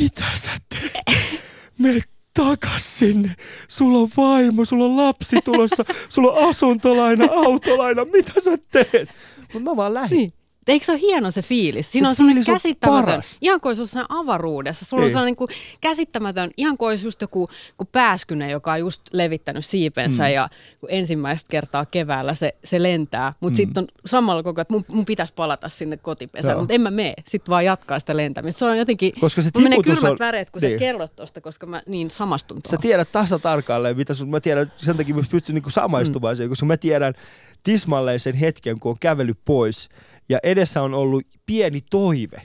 [0.00, 1.40] mitä sä teet?
[1.78, 2.00] Me
[2.34, 3.34] takas sinne.
[3.68, 8.04] Sulla on vaimo, sulla on lapsi tulossa, sulla on asuntolaina, autolaina.
[8.04, 9.08] Mitä sä teet?
[9.52, 10.18] Mutta mä vaan lähdin.
[10.18, 10.32] Niin.
[10.68, 11.92] Eikö se ole hieno se fiilis?
[11.92, 13.38] Siinä se on sellainen käsittämätön, paras.
[13.40, 14.84] ihan kuin olisi avaruudessa.
[14.84, 18.80] Sulla on sellainen niin kuin käsittämätön, ihan kuin olisi just joku kuin pääskyne, joka on
[18.80, 20.30] just levittänyt siipensä mm.
[20.30, 20.48] ja
[20.80, 23.32] kun ensimmäistä kertaa keväällä se, se lentää.
[23.40, 23.56] Mutta mm.
[23.56, 26.90] sitten on samalla koko ajan, että mun, mun pitäisi palata sinne kotipesään, mutta en mä
[26.90, 27.14] mene.
[27.28, 28.58] Sitten vaan jatkaa sitä lentämistä.
[28.58, 30.18] Se on jotenkin, koska se menee kylmät on...
[30.18, 30.72] väreet, kun niin.
[30.72, 32.78] sä kerrot tuosta, koska mä niin samastun tuohon.
[32.78, 36.36] Sä tiedät tasa tarkalleen, mitä sun, mä tiedän, sen takia mä pystyn niinku samaistumaan mm.
[36.36, 37.14] siihen, koska mä tiedän
[37.62, 39.88] tismalleen sen hetken, kun on kävellyt pois–
[40.30, 42.42] ja edessä on ollut pieni toive.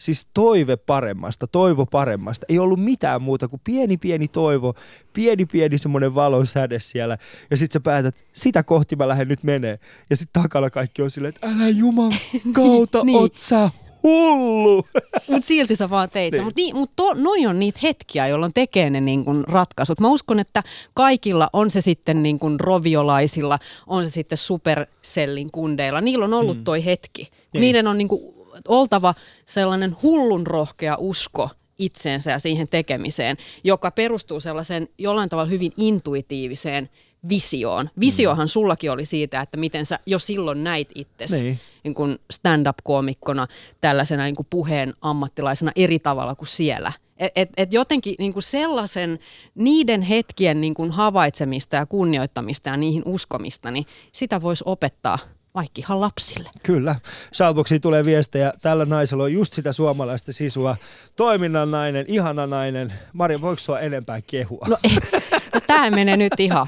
[0.00, 2.46] Siis toive paremmasta, toivo paremmasta.
[2.48, 4.74] Ei ollut mitään muuta kuin pieni pieni toivo,
[5.12, 7.18] pieni pieni semmoinen valon säde siellä.
[7.50, 9.78] Ja sit sä päätät, sitä kohti mä lähden nyt menee.
[10.10, 12.12] Ja sit takana kaikki on silleen, että älä juman
[12.52, 13.18] kautta niin.
[13.18, 13.70] oot sä
[14.02, 14.86] hullu.
[15.30, 16.44] Mutta silti sä vaan teit niin.
[16.44, 20.00] Mutta niin, mut noi on niitä hetkiä, jolloin tekee ne niin kun ratkaisut.
[20.00, 20.62] Mä uskon, että
[20.94, 26.56] kaikilla, on se sitten niin kun roviolaisilla, on se sitten supersellin kundeilla, niillä on ollut
[26.56, 26.64] mm.
[26.64, 27.26] toi hetki.
[27.54, 27.60] Niin.
[27.60, 28.20] Niiden on niin kun
[28.68, 35.72] oltava sellainen hullun rohkea usko itseensä ja siihen tekemiseen, joka perustuu sellaiseen jollain tavalla hyvin
[35.76, 36.88] intuitiiviseen
[37.28, 37.90] visioon.
[38.00, 38.48] Visiohan mm.
[38.48, 41.60] sullakin oli siitä, että miten sä jo silloin näit itsesi niin.
[41.84, 43.46] niin stand-up-koomikkona,
[43.80, 46.92] tällaisena niin kuin puheen ammattilaisena eri tavalla kuin siellä.
[47.18, 49.18] Et, et, et jotenkin niin kuin sellaisen,
[49.54, 55.18] niiden hetkien niin kuin havaitsemista ja kunnioittamista ja niihin uskomista, niin sitä voisi opettaa
[55.54, 56.50] vaikka ihan lapsille.
[56.62, 56.96] Kyllä.
[57.34, 58.52] Shoutboxiin tulee viestejä.
[58.62, 60.76] Tällä naisella on just sitä suomalaista sisua.
[61.16, 62.92] Toiminnan nainen, ihana nainen.
[63.12, 64.66] Maria, voiko sua enempää kehua?
[64.68, 64.90] No, no
[65.66, 66.66] tämä menee nyt ihan.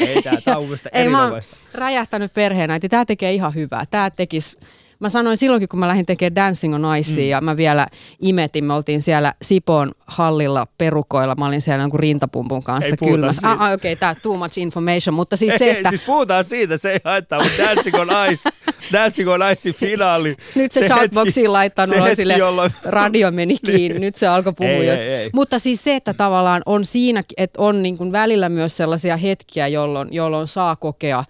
[0.00, 1.42] Ei, tämä on Ei, mä oon
[1.74, 2.88] räjähtänyt perheenäiti.
[2.88, 3.84] Tämä tekee ihan hyvää.
[3.90, 4.58] Tämä tekisi
[5.00, 7.28] Mä sanoin silloinkin, kun mä lähdin tekemään Dancing on Ice mm.
[7.28, 7.86] ja mä vielä
[8.20, 13.50] imetin, me oltiin siellä Sipoon hallilla perukoilla, mä olin siellä jonkun rintapumpun kanssa kylmässä.
[13.50, 15.88] Ah, ah, okei, okay, tää too much information, mutta siis se, että...
[15.88, 18.50] Ei, siis puhutaan siitä, se ei haittaa, mutta Dancing on Ice,
[18.92, 20.36] Dancing on Ice finaali.
[20.54, 22.70] Nyt se, se shoutboxiin laittanut se sille, jolloin...
[22.84, 25.30] radio meni kiinni, nyt se alkoi puhua ei, ei, ei.
[25.32, 29.68] Mutta siis se, että tavallaan on siinä, että on niin kuin välillä myös sellaisia hetkiä,
[29.68, 31.24] jolloin, jolloin saa kokea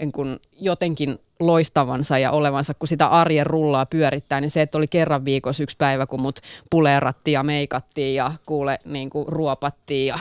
[0.00, 4.88] niin kuin jotenkin loistavansa ja olevansa, kun sitä arjen rullaa pyörittää, niin se, että oli
[4.88, 10.18] kerran viikossa yksi päivä, kun mut puleerattiin ja meikattiin ja kuule niin kuin ruopattiin ja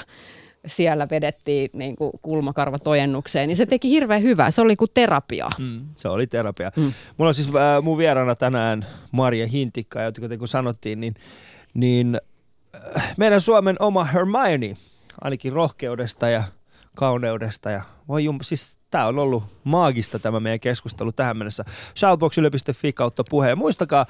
[0.68, 4.52] siellä vedettiin niin kuin kulmakarvatojennukseen, niin se teki hirveän hyvää.
[4.52, 5.50] Se oli kuin terapia.
[5.58, 6.72] Mm, se oli terapia.
[6.76, 6.94] Mm.
[7.18, 11.14] Mulla on siis äh, mun vieraana tänään Maria Hintikka, ja kuten kun sanottiin, niin,
[11.74, 12.20] niin
[12.98, 14.74] äh, meidän Suomen oma Hermione,
[15.22, 16.44] ainakin rohkeudesta ja
[16.96, 21.66] kauneudesta ja voi jum, siis tämä on ollut maagista tämä meidän keskustelu tähän mennessä.
[21.98, 23.58] Shoutbox.yle.fi kautta puheen.
[23.58, 24.06] Muistakaa,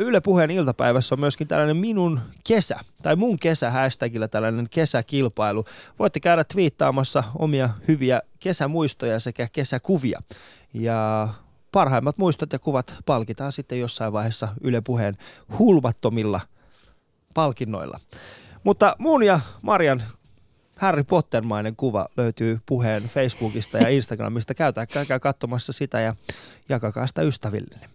[0.00, 5.64] Yle Puheen iltapäivässä on myöskin tällainen minun kesä, tai mun kesä hashtagillä tällainen kesäkilpailu.
[5.98, 10.22] Voitte käydä twiittaamassa omia hyviä kesämuistoja sekä kesäkuvia.
[10.74, 11.28] Ja
[11.72, 15.14] parhaimmat muistot ja kuvat palkitaan sitten jossain vaiheessa Yle Puheen
[15.58, 16.40] hulvattomilla
[17.34, 18.00] palkinnoilla.
[18.64, 20.02] Mutta muun ja Marian
[20.76, 24.54] Harry Potter-mainen kuva löytyy puheen Facebookista ja Instagramista.
[24.54, 26.14] Käytää, käykää katsomassa sitä ja
[26.68, 27.90] jakakaa sitä ystävillinen.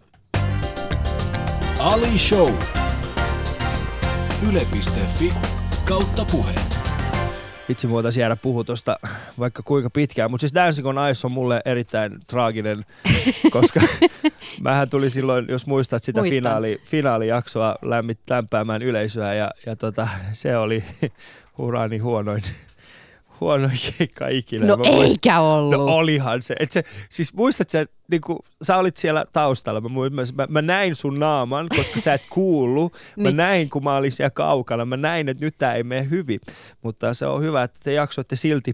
[1.80, 2.54] Ali Show.
[4.50, 5.34] Yle.fi
[5.86, 6.66] kautta puheen.
[7.70, 9.00] Vitsi, voitaisiin jäädä puhua tuosta
[9.40, 12.86] vaikka kuinka pitkään, mutta siis Dancing on Ice on mulle erittäin traaginen,
[13.52, 13.80] koska
[14.64, 20.58] mähän tuli silloin, jos muistat sitä finaali, finaalijaksoa lämmit, lämpäämään yleisöä ja, ja tota, se
[20.58, 20.84] oli
[21.58, 22.44] urani huonoin
[23.40, 24.68] huono keikka ikinä.
[24.68, 25.72] No mä eikä muistin, no ollut.
[25.72, 26.56] No olihan se.
[26.60, 29.90] Et se siis muistat sä, niin kun, sä olit siellä taustalla, mä,
[30.36, 32.94] mä, mä, näin sun naaman, koska sä et kuullut.
[33.18, 33.38] Mä niin.
[33.38, 34.86] näin, kun mä olin siellä kaukana.
[34.86, 36.40] Mä näin, että nyt tää ei mene hyvin.
[36.82, 38.74] Mutta se on hyvä, että te jaksoitte silti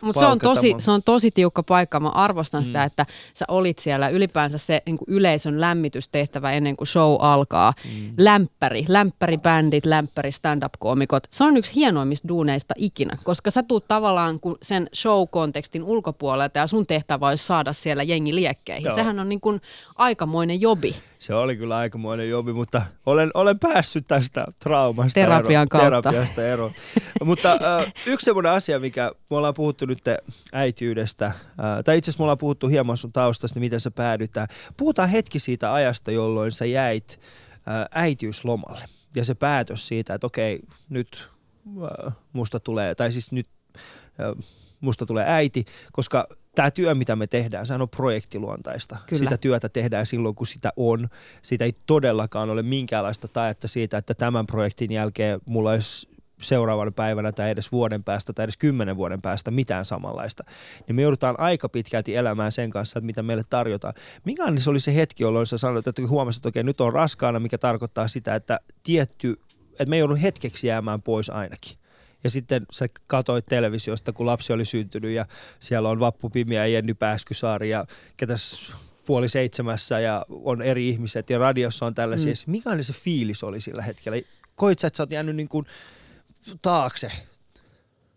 [0.00, 2.00] mutta se, on tosi, se on tosi tiukka paikka.
[2.00, 2.66] Mä arvostan mm.
[2.66, 4.08] sitä, että sä olit siellä.
[4.08, 7.72] Ylipäänsä se niin kuin yleisön lämmitystehtävä ennen kuin show alkaa.
[7.84, 8.14] Mm.
[8.18, 11.26] Lämpäri, lämpäribändit, lämpäri stand-up-koomikot.
[11.30, 16.86] Se on yksi hienoimmista duuneista ikinä, koska sä tuut tavallaan sen show-kontekstin ulkopuolelta ja sun
[16.86, 18.84] tehtävä olisi saada siellä jengi liekkeihin.
[18.84, 18.94] Joo.
[18.94, 19.60] Sehän on niin kuin
[19.96, 25.68] aikamoinen jobi se oli kyllä aikamoinen jobi, mutta olen, olen päässyt tästä traumasta Terapian ero,
[25.68, 26.02] kautta.
[26.02, 26.72] terapiasta eroon.
[27.24, 30.02] mutta äh, yksi semmoinen asia, mikä me ollaan puhuttu nyt
[30.52, 31.34] äityydestä, äh,
[31.84, 34.48] tai itse asiassa me ollaan puhuttu hieman sun taustasta, niin miten sä päädytään.
[34.76, 37.20] Puhutaan hetki siitä ajasta, jolloin sä jäit
[37.68, 38.84] äh, äitiyslomalle.
[39.14, 41.30] Ja se päätös siitä, että okei, nyt
[42.06, 43.48] äh, musta tulee, tai siis nyt
[44.20, 44.44] äh,
[44.80, 46.26] musta tulee äiti, koska
[46.58, 48.96] tämä työ, mitä me tehdään, sehän on projektiluontaista.
[49.06, 49.18] Kyllä.
[49.18, 51.08] Sitä työtä tehdään silloin, kun sitä on.
[51.42, 56.08] Siitä ei todellakaan ole minkäänlaista taetta siitä, että tämän projektin jälkeen mulla olisi
[56.42, 60.44] seuraavana päivänä tai edes vuoden päästä tai edes kymmenen vuoden päästä mitään samanlaista.
[60.86, 63.94] Niin me joudutaan aika pitkälti elämään sen kanssa, että mitä meille tarjotaan.
[64.24, 67.40] Minkälainen se oli se hetki, jolloin sä sanoit, että huomasit, että okei, nyt on raskaana,
[67.40, 69.36] mikä tarkoittaa sitä, että tietty,
[69.72, 71.78] että me joudun hetkeksi jäämään pois ainakin.
[72.24, 75.26] Ja sitten sä katsoit televisiosta, kun lapsi oli syntynyt ja
[75.60, 77.84] siellä on Vappu Pimiä ja Jenny Pääskysaari ja
[78.16, 78.72] ketäs
[79.06, 82.32] puoli seitsemässä ja on eri ihmiset ja radiossa on tällaisia.
[82.46, 82.50] Mm.
[82.50, 84.18] Mikä se fiilis oli sillä hetkellä?
[84.54, 85.66] Koit sä, että sä oot jäänyt niin kuin
[86.62, 87.12] taakse?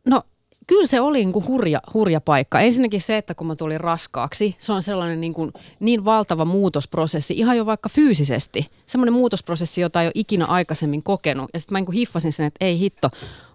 [0.06, 0.24] No
[0.68, 2.60] kyllä se oli niin kuin hurja, hurja paikka.
[2.60, 7.34] Ensinnäkin se, että kun mä tulin raskaaksi, se on sellainen niin, kuin, niin valtava muutosprosessi,
[7.34, 8.68] ihan jo vaikka fyysisesti.
[8.86, 11.50] Semmoinen muutosprosessi, jota ei ole ikinä aikaisemmin kokenut.
[11.54, 13.10] Ja sitten mä niin kuin hiffasin sen, että ei hitto,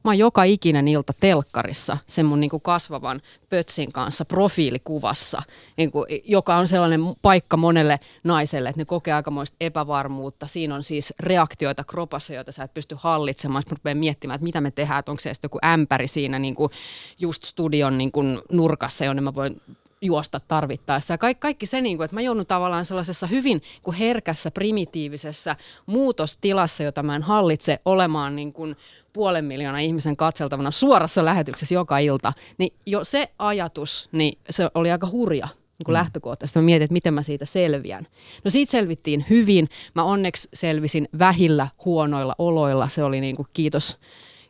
[0.07, 5.43] Mä oon joka ikinen ilta telkkarissa sen mun niin kuin kasvavan pötsin kanssa profiilikuvassa,
[5.77, 10.47] niin kuin, joka on sellainen paikka monelle naiselle, että ne kokee aikamoista epävarmuutta.
[10.47, 13.63] Siinä on siis reaktioita kropassa, joita sä et pysty hallitsemaan.
[13.63, 16.73] Sitten rupeaa miettimään, että mitä me tehdään, että onko se joku ämpäri siinä niin kuin
[17.19, 19.61] just studion niin kuin nurkassa, jonne mä voin
[20.01, 21.15] juosta tarvittaessa.
[21.15, 25.57] Ja kaikki, kaikki se, niin kuin, että mä joudun tavallaan sellaisessa hyvin kuin herkässä, primitiivisessä
[25.87, 28.77] muutostilassa, jota mä en hallitse, olemaan niin kuin
[29.13, 34.91] puolen miljoonaa ihmisen katseltavana suorassa lähetyksessä joka ilta, niin jo se ajatus, niin se oli
[34.91, 35.99] aika hurja niin kuin mm.
[35.99, 36.59] lähtökohtaisesti.
[36.59, 38.07] Mä mietin, että miten mä siitä selviän.
[38.45, 39.69] No siitä selvittiin hyvin.
[39.95, 42.89] Mä onneksi selvisin vähillä huonoilla oloilla.
[42.89, 43.97] Se oli niin kuin kiitos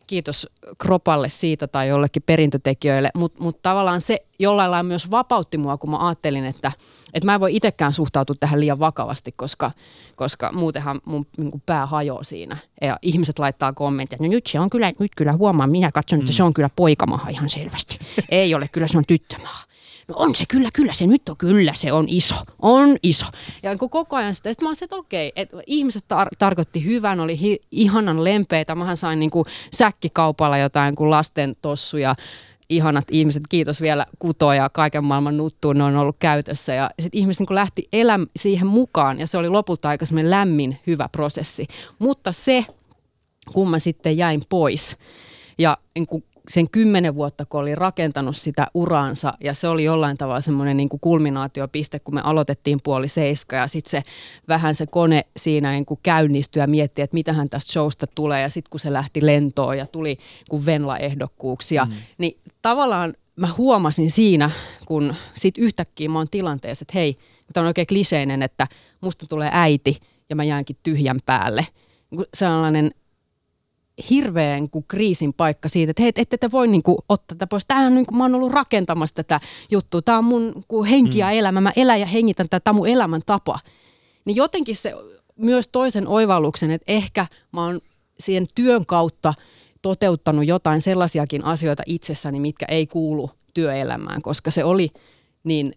[0.06, 5.76] kiitos kropalle siitä tai jollekin perintötekijöille, mutta mut tavallaan se jollain lailla myös vapautti mua,
[5.76, 6.72] kun mä ajattelin, että,
[7.14, 9.70] että mä en voi itsekään suhtautua tähän liian vakavasti, koska,
[10.16, 12.56] koska muutenhan mun niin pää hajoaa siinä.
[12.82, 16.18] Ja ihmiset laittaa kommentteja, että no nyt se on kyllä, nyt kyllä huomaan, minä katson,
[16.18, 16.36] että mm.
[16.36, 17.98] se on kyllä poikamaha ihan selvästi.
[18.30, 19.64] Ei ole, kyllä se on tyttömaha
[20.08, 23.26] no on se kyllä, kyllä se nyt on, kyllä se on iso, on iso.
[23.62, 27.20] Ja kun koko ajan sitä, sitten mä olisin, että okei, että ihmiset tar- tarkoitti hyvän,
[27.20, 28.74] oli hi- ihanan lempeitä.
[28.74, 32.14] Mähän sain niin kuin säkkikaupalla jotain kuin lasten tossuja,
[32.68, 36.74] ihanat ihmiset, kiitos vielä kutoja ja kaiken maailman nuttuun, ne on ollut käytössä.
[36.74, 41.08] Ja sitten ihmiset niin lähti eläm siihen mukaan ja se oli lopulta aika lämmin, hyvä
[41.12, 41.66] prosessi.
[41.98, 42.66] Mutta se,
[43.52, 44.96] kun mä sitten jäin pois
[45.58, 50.40] ja niin sen kymmenen vuotta, kun oli rakentanut sitä uraansa ja se oli jollain tavalla
[50.40, 54.02] semmoinen niin kuin kulminaatiopiste, kun me aloitettiin puoli seiska ja sitten se
[54.48, 58.50] vähän se kone siinä niin kuin käynnistyi ja mietti, että mitähän tästä showsta tulee ja
[58.50, 60.16] sitten kun se lähti lentoon ja tuli
[60.50, 61.92] kuin Venla-ehdokkuuksia, mm.
[62.18, 64.50] niin tavallaan mä huomasin siinä,
[64.86, 67.16] kun sitten yhtäkkiä mä oon tilanteessa, että hei,
[67.52, 68.66] tämä on oikein kliseinen, että
[69.00, 69.98] musta tulee äiti
[70.30, 71.66] ja mä jäänkin tyhjän päälle.
[72.34, 72.90] Sellainen
[74.10, 77.64] hirveän kuin kriisin paikka siitä, että hei, ette te voi niin kuin, ottaa tätä pois.
[77.68, 80.02] Tämähän niin kuin, mä oon ollut rakentamassa tätä juttua.
[80.02, 81.32] Tämä on mun kuin henki ja mm.
[81.32, 81.60] elämä.
[81.60, 82.64] Mä elän ja hengitän tätä.
[82.64, 83.58] Tämä on mun elämäntapa.
[84.24, 84.94] Niin jotenkin se
[85.36, 87.80] myös toisen oivalluksen, että ehkä mä oon
[88.20, 89.34] siihen työn kautta
[89.82, 94.90] toteuttanut jotain sellaisiakin asioita itsessäni, mitkä ei kuulu työelämään, koska se oli
[95.44, 95.74] niin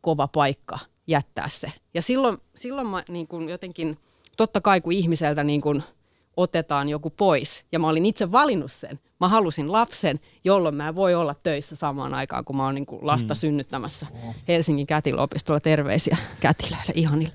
[0.00, 1.72] kova paikka jättää se.
[1.94, 3.98] Ja silloin, silloin mä niin kuin jotenkin,
[4.36, 5.82] totta kai kun ihmiseltä niin kuin–
[6.36, 7.64] otetaan joku pois.
[7.72, 8.98] Ja mä olin itse valinnut sen.
[9.20, 13.06] Mä halusin lapsen, jolloin mä voi olla töissä samaan aikaan, kun mä oon niin kuin
[13.06, 13.38] lasta mm.
[13.38, 14.06] synnyttämässä
[14.48, 15.60] Helsingin kätilöopistolla.
[15.60, 17.32] Terveisiä kätilöille, ihanille.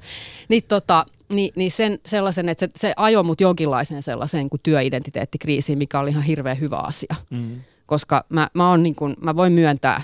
[0.49, 5.77] Niin, tota, niin, niin sen, sellaisen, että se, se ajoi mut jonkinlaiseen sellaiseen kuin työidentiteettikriisiin,
[5.77, 7.15] mikä oli ihan hirveän hyvä asia.
[7.29, 7.62] Mm.
[7.86, 10.01] Koska mä, mä, on niin kuin, mä voin myöntää,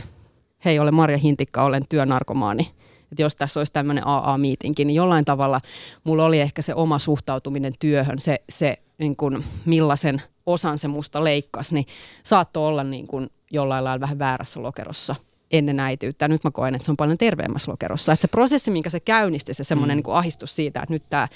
[0.65, 2.71] hei, olen Marja Hintikka, olen työnarkomaani
[3.11, 5.61] että jos tässä olisi tämmöinen AA-miitinki, niin jollain tavalla
[6.03, 11.23] mulla oli ehkä se oma suhtautuminen työhön, se, se niin kuin millaisen osan se musta
[11.23, 11.85] leikkasi, niin
[12.23, 15.15] saattoi olla niin kuin jollain lailla vähän väärässä lokerossa
[15.51, 16.27] ennen äityyttä.
[16.27, 18.13] Nyt mä koen, että se on paljon terveemmässä lokerossa.
[18.13, 20.03] Että se prosessi, minkä se käynnisti, se semmoinen mm.
[20.05, 21.27] niin ahistus siitä, että nyt tämä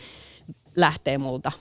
[0.75, 1.51] lähtee multa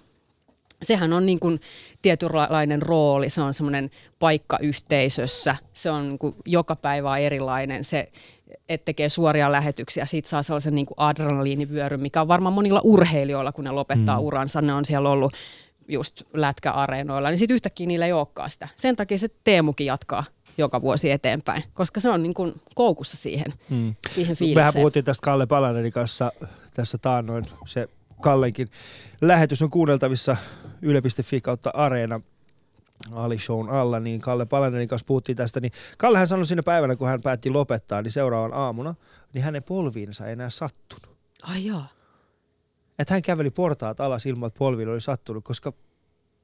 [0.85, 1.61] sehän on niin kuin
[2.03, 8.13] tietynlainen rooli, se on semmoinen paikka yhteisössä, se on niin kuin joka päivä erilainen, se
[8.69, 13.53] että tekee suoria lähetyksiä, siitä saa sellaisen niin kuin adrenaliinivyöryn, mikä on varmaan monilla urheilijoilla,
[13.53, 14.25] kun ne lopettaa mm.
[14.25, 15.33] uransa, ne on siellä ollut
[15.89, 18.69] just lätkäareenoilla, niin sitten yhtäkkiä niillä ei olekaan sitä.
[18.77, 20.25] Sen takia se Teemukin jatkaa
[20.59, 23.95] joka vuosi eteenpäin, koska se on niin kuin koukussa siihen, mm.
[24.11, 24.61] siihen fiilikseen.
[24.61, 26.33] Mehän puhuttiin tästä Kalle Palanerin kanssa
[26.75, 27.45] tässä taannoin.
[27.67, 27.89] Se
[28.21, 28.69] Kallenkin
[29.21, 30.37] lähetys on kuunneltavissa
[30.83, 32.21] yle.fi kautta Areena
[33.13, 37.09] Ali Shown alla, niin Kalle Palanerin kanssa puhuttiin tästä, niin Kallehan sanoi siinä päivänä, kun
[37.09, 38.95] hän päätti lopettaa, niin seuraavan aamuna,
[39.33, 41.17] niin hänen polviinsa ei enää sattunut.
[41.43, 41.83] Ai joo.
[42.99, 45.73] Että hän käveli portaat alas ilman, että polviin oli sattunut, koska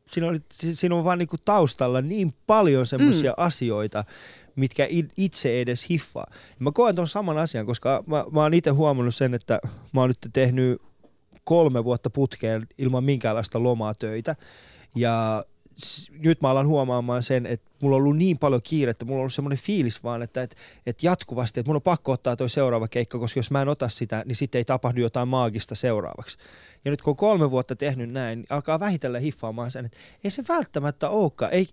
[0.08, 3.44] siinä, oli, siinä on vaan niinku taustalla niin paljon semmoisia mm.
[3.44, 4.04] asioita,
[4.56, 6.26] mitkä itse edes hiffaa.
[6.30, 9.60] Ja mä koen tuon saman asian, koska mä, mä oon itse huomannut sen, että
[9.92, 10.82] mä oon nyt tehnyt
[11.44, 14.36] kolme vuotta putkeen ilman minkäänlaista lomaa töitä.
[14.94, 15.44] Ja
[16.10, 19.34] nyt mä alan huomaamaan sen, että mulla on ollut niin paljon kiirettä, mulla on ollut
[19.34, 23.18] semmoinen fiilis vaan, että, että, että jatkuvasti, että mun on pakko ottaa toi seuraava keikka,
[23.18, 26.38] koska jos mä en ota sitä, niin sitten ei tapahdu jotain maagista seuraavaksi.
[26.84, 30.30] Ja nyt kun on kolme vuotta tehnyt näin, niin alkaa vähitellen hiffaamaan sen, että ei
[30.30, 31.52] se välttämättä olekaan.
[31.52, 31.66] Ei,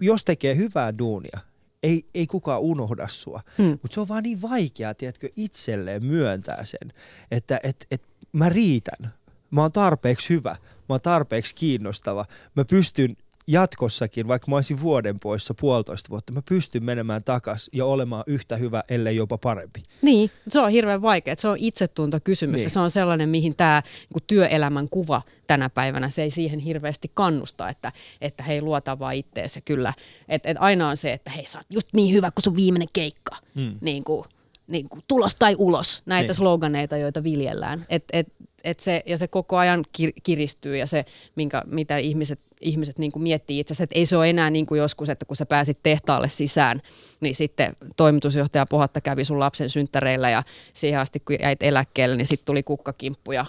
[0.00, 1.38] jos tekee hyvää duunia,
[1.82, 3.40] ei, ei kukaan unohda sua.
[3.58, 3.78] Hmm.
[3.82, 6.92] Mutta se on vaan niin vaikeaa, tiedätkö, itselleen myöntää sen,
[7.30, 8.02] että et, et
[8.32, 9.12] mä riitän,
[9.50, 13.16] mä oon tarpeeksi hyvä, mä oon tarpeeksi kiinnostava, mä pystyn
[13.48, 18.56] jatkossakin, vaikka mä olisin vuoden poissa puolitoista vuotta, mä pystyn menemään takas ja olemaan yhtä
[18.56, 19.82] hyvä, ellei jopa parempi.
[20.02, 21.34] Niin, se on hirveän vaikea.
[21.38, 22.64] Se on itsetuntokysymys niin.
[22.64, 23.82] ja se on sellainen, mihin tämä
[24.14, 29.14] niin työelämän kuva tänä päivänä, se ei siihen hirveästi kannusta, että, että hei luota vaan
[29.14, 29.92] itteensä kyllä.
[30.28, 32.88] Et, et aina on se, että hei sä oot just niin hyvä kuin sun viimeinen
[32.92, 33.36] keikka.
[33.54, 33.78] Hmm.
[33.80, 34.24] Niin kuin,
[34.66, 36.34] niin kuin, tulos tai ulos, näitä niin.
[36.34, 37.86] sloganeita, joita viljellään.
[37.88, 38.28] Et, et,
[38.64, 41.04] et se, ja se koko ajan kir, kiristyy ja se,
[41.36, 44.78] minkä, mitä ihmiset, ihmiset niin kuin miettii itse että ei se ole enää niin kuin
[44.78, 46.82] joskus, että kun sä pääsit tehtaalle sisään,
[47.20, 50.42] niin sitten toimitusjohtaja Pohatta kävi sun lapsen synttäreillä ja
[50.72, 53.46] siihen asti kun jäit eläkkeelle, niin sitten tuli kukkakimppu ja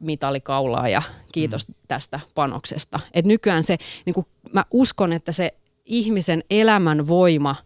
[0.00, 1.74] mitalikaulaa ja kiitos mm.
[1.88, 3.00] tästä panoksesta.
[3.14, 5.54] Et nykyään se, niin kuin mä uskon, että se
[5.84, 7.56] ihmisen elämän voima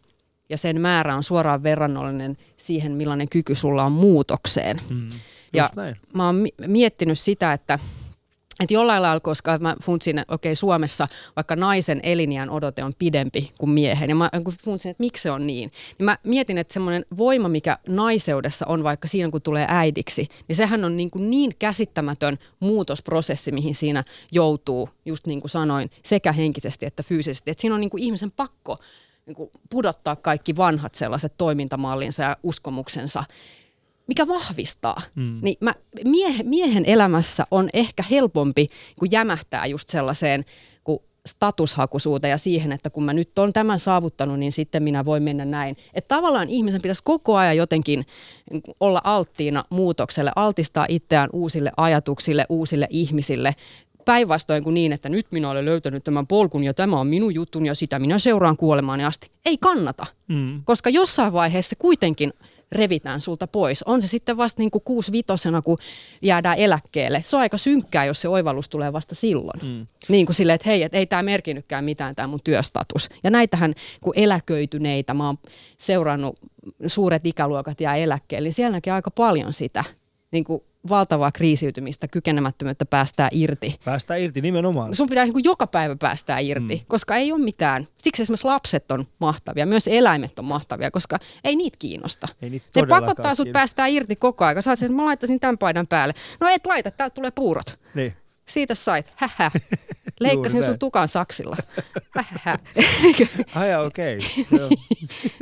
[0.49, 4.81] ja sen määrä on suoraan verrannollinen siihen, millainen kyky sulla on muutokseen.
[4.89, 5.09] Mm.
[5.53, 5.97] Ja näin.
[6.15, 7.79] mä oon miettinyt sitä, että
[8.61, 13.53] että jollain lailla, koska mä funtsin, että okei Suomessa vaikka naisen eliniän odote on pidempi
[13.59, 14.31] kuin miehen, ja mä
[14.65, 18.85] funtsin, että miksi se on niin, niin mä mietin, että semmoinen voima, mikä naiseudessa on
[18.85, 24.05] vaikka siinä, kun tulee äidiksi, niin sehän on niin, kuin niin käsittämätön muutosprosessi, mihin siinä
[24.33, 27.51] joutuu, just niin kuin sanoin, sekä henkisesti että fyysisesti.
[27.51, 28.77] Että siinä on niin kuin ihmisen pakko
[29.27, 33.25] niin kuin pudottaa kaikki vanhat sellaiset toimintamallinsa ja uskomuksensa
[34.11, 35.03] mikä vahvistaa.
[35.15, 35.39] Mm.
[35.43, 35.73] Niin mä,
[36.05, 38.69] mie, miehen elämässä on ehkä helpompi
[38.99, 40.45] kun jämähtää just sellaiseen
[41.27, 45.45] statushakuisuuteen ja siihen, että kun mä nyt on tämän saavuttanut, niin sitten minä voin mennä
[45.45, 45.77] näin.
[45.95, 48.07] Että tavallaan ihmisen pitäisi koko ajan jotenkin
[48.81, 53.55] olla alttiina muutokselle, altistaa itseään uusille ajatuksille, uusille ihmisille,
[54.05, 57.69] päinvastoin kuin niin, että nyt minä olen löytänyt tämän polkun ja tämä on minun juttuni
[57.69, 59.31] ja sitä minä seuraan kuolemaani asti.
[59.47, 60.63] Ei kannata, Mm.
[60.65, 62.33] koska jossain vaiheessa kuitenkin
[62.73, 63.83] revitään sulta pois.
[63.83, 65.79] On se sitten vasta niin kuin kuusi vitosena, kun
[66.23, 67.23] jäädään eläkkeelle.
[67.25, 69.61] Se on aika synkkää, jos se oivallus tulee vasta silloin.
[69.63, 69.87] Mm.
[70.09, 73.09] Niin kuin silleen, että hei, et ei tämä merkinnytkään mitään tämä mun työstatus.
[73.25, 75.39] Ja näitähän, kun eläköityneitä, mä oon
[75.79, 76.39] seurannut
[76.87, 79.85] suuret ikäluokat jää eläkkeelle, niin siellä näkee aika paljon sitä
[80.33, 83.75] niin kuin valtavaa kriisiytymistä, kykenemättömyyttä päästää irti.
[83.85, 84.95] Päästään irti nimenomaan.
[84.95, 86.85] Sun pitää niin kuin joka päivä päästää irti, mm.
[86.89, 87.89] koska ei ole mitään.
[87.99, 92.29] Siksi esimerkiksi lapset on mahtavia, myös eläimet on mahtavia, koska ei niitä kiinnosta.
[92.43, 94.63] Ei niitä ne pakottaa sut päästää irti koko ajan.
[94.63, 96.15] Sä että mä laittaisin tämän paidan päälle.
[96.41, 97.79] No et laita, täältä tulee puurot.
[97.95, 98.15] Niin.
[98.49, 99.07] Siitä sait.
[99.17, 99.51] Hähä.
[100.21, 101.57] Leikkasin sun tukan saksilla.
[103.55, 104.19] Ai okei.
[104.53, 104.69] Okay.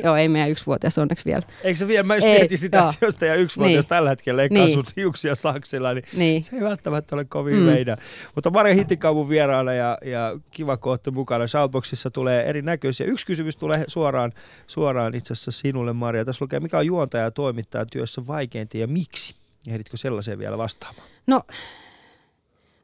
[0.05, 1.43] Joo, ei meidän yksivuotias onneksi vielä.
[1.65, 2.89] Eikö se vielä, mä just Ei, mietin sitä, joo.
[2.89, 3.89] että jos teidän yksivuotias Niin.
[3.89, 4.75] tällä hetkellä leikkaa Niin.
[4.75, 6.43] sun hiuksia saksilla, niin, Niin.
[6.43, 7.77] se ei välttämättä ole kovin Mm.
[7.77, 7.97] idea.
[8.35, 11.47] Mutta Maria Hittikaavun vieraana ja, ja kiva kohta mukana.
[11.47, 13.07] Shoutboxissa tulee erinäköisiä.
[13.07, 14.33] Yksi kysymys tulee suoraan,
[14.67, 16.25] suoraan itse asiassa sinulle, Maria.
[16.25, 19.35] Tässä lukee, mikä on juontaja ja toimittajan työssä vaikeinta ja miksi?
[19.69, 21.09] Ehditkö sellaiseen vielä vastaamaan?
[21.27, 21.43] No,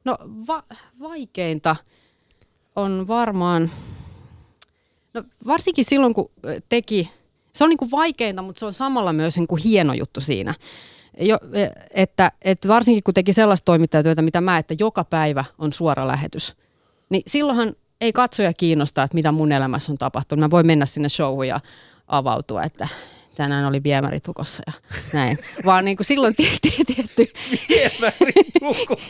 [0.04, 0.64] no va-
[1.00, 1.76] vaikeinta
[2.76, 3.70] on varmaan,
[5.14, 6.30] no varsinkin silloin kun
[6.68, 7.10] teki,
[7.52, 10.54] se on niin kuin vaikeinta, mutta se on samalla myös niin kuin hieno juttu siinä.
[11.20, 11.38] Jo,
[11.90, 16.56] että, että varsinkin kun teki sellaista toimittajatyötä, mitä mä, että joka päivä on suora lähetys,
[17.10, 20.40] niin silloinhan ei katsoja kiinnosta, että mitä mun elämässä on tapahtunut.
[20.40, 21.60] Mä voin mennä sinne showhun ja
[22.08, 22.88] avautua, että
[23.36, 24.72] tänään oli viemäri tukossa ja
[25.12, 25.38] näin.
[25.64, 27.32] Vaan niin kuin silloin tietty, tietty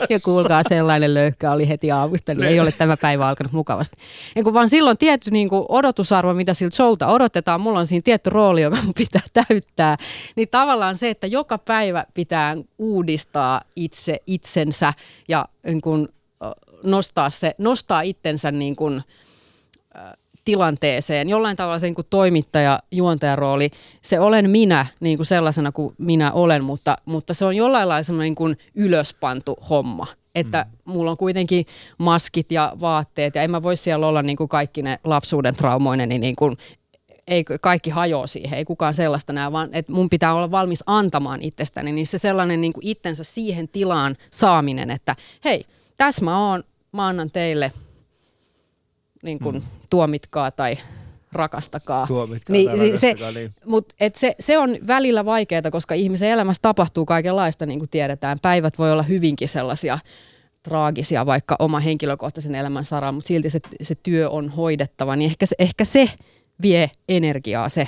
[0.09, 3.97] ja kuulkaa, sellainen löyhkä oli heti aamusta, niin ei ole tämä päivä alkanut mukavasti.
[4.35, 8.01] Ja kun vaan silloin tietty niin kuin odotusarvo, mitä siltä showlta odotetaan, mulla on siinä
[8.01, 9.97] tietty rooli, joka mun pitää täyttää,
[10.35, 14.93] niin tavallaan se, että joka päivä pitää uudistaa itse itsensä
[15.27, 16.07] ja niin kuin,
[16.83, 19.03] nostaa, se, nostaa itsensä niin kuin,
[20.45, 21.29] tilanteeseen.
[21.29, 23.69] Jollain tavalla se niin kuin toimittaja, juontajarooli,
[24.01, 28.03] se olen minä niin kuin sellaisena kuin minä olen, mutta, mutta se on jollain lailla
[28.03, 30.07] semmoinen niin kuin ylöspantu homma.
[30.35, 30.91] Että mm.
[30.93, 31.65] mulla on kuitenkin
[31.97, 36.09] maskit ja vaatteet ja en mä voi siellä olla niin kuin kaikki ne lapsuuden traumoinen,
[36.09, 36.57] niin, niin kuin,
[37.27, 41.41] ei kaikki hajoa siihen, ei kukaan sellaista näe, vaan että mun pitää olla valmis antamaan
[41.41, 45.15] itsestäni, niin se sellainen niin kuin itsensä siihen tilaan saaminen, että
[45.45, 45.65] hei,
[45.97, 47.71] tässä mä oon, mä annan teille
[49.25, 49.61] niin kuin, mm.
[49.89, 50.77] tuomitkaa tai
[51.31, 52.07] rakastakaa.
[52.07, 53.51] Tuomitkaa tai si- rakastakaa, niin.
[53.65, 58.39] Mut et se, se on välillä vaikeaa, koska ihmisen elämässä tapahtuu kaikenlaista, niin kuin tiedetään.
[58.41, 59.99] Päivät voi olla hyvinkin sellaisia
[60.63, 65.45] traagisia, vaikka oma henkilökohtaisen elämän saralla, mutta silti se, se työ on hoidettava, niin ehkä
[65.45, 66.09] se, ehkä se
[66.61, 67.87] vie energiaa, se,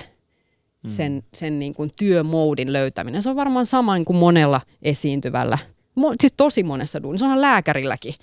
[0.84, 0.90] mm.
[0.90, 3.22] sen, sen niin kuin työmoodin löytäminen.
[3.22, 5.58] Se on varmaan sama niin kuin monella esiintyvällä,
[5.96, 8.14] Mo, siis tosi monessa duunissa, se onhan lääkärilläkin.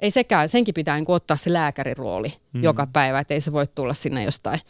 [0.00, 2.62] Ei sekään, senkin pitää niin ottaa se lääkärirooli mm.
[2.62, 4.60] joka päivä, että ei se voi tulla sinne jostain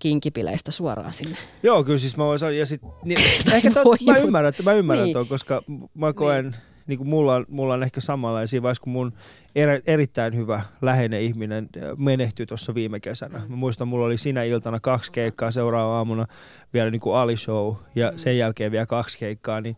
[0.00, 1.36] kinkipileistä suoraan sinne.
[1.62, 3.20] Joo, kyllä siis mä voin sanoa, ja sit, niin,
[3.54, 5.12] ehkä tot, mä ymmärrän, että mä ymmärrän Niin.
[5.12, 5.62] tuon, koska
[5.94, 6.54] mä koen, niin.
[6.86, 9.12] niin kuin mulla, on, mulla on ehkä samanlainen siinä vaiheessa, kun mun
[9.54, 11.68] er, erittäin hyvä läheinen ihminen
[11.98, 13.40] menehtyi tuossa viime kesänä.
[13.48, 16.26] Mä muistan, mulla oli sinä iltana kaksi keikkaa, seuraava aamuna
[16.74, 19.76] vielä niin kuin Ali-show ja sen jälkeen vielä kaksi keikkaa, niin,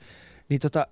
[0.48, 0.86] niin tota,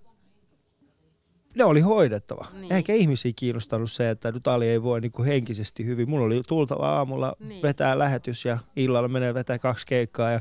[1.54, 2.46] ne oli hoidettava.
[2.60, 2.72] Niin.
[2.72, 6.10] Eikä ihmisiä kiinnostanut se, että nyt Ali ei voi niin kuin henkisesti hyvin.
[6.10, 7.62] Mulla oli tultava aamulla Niin.
[7.62, 10.40] vetää lähetys ja illalla menee vetää kaksi keikkaa ja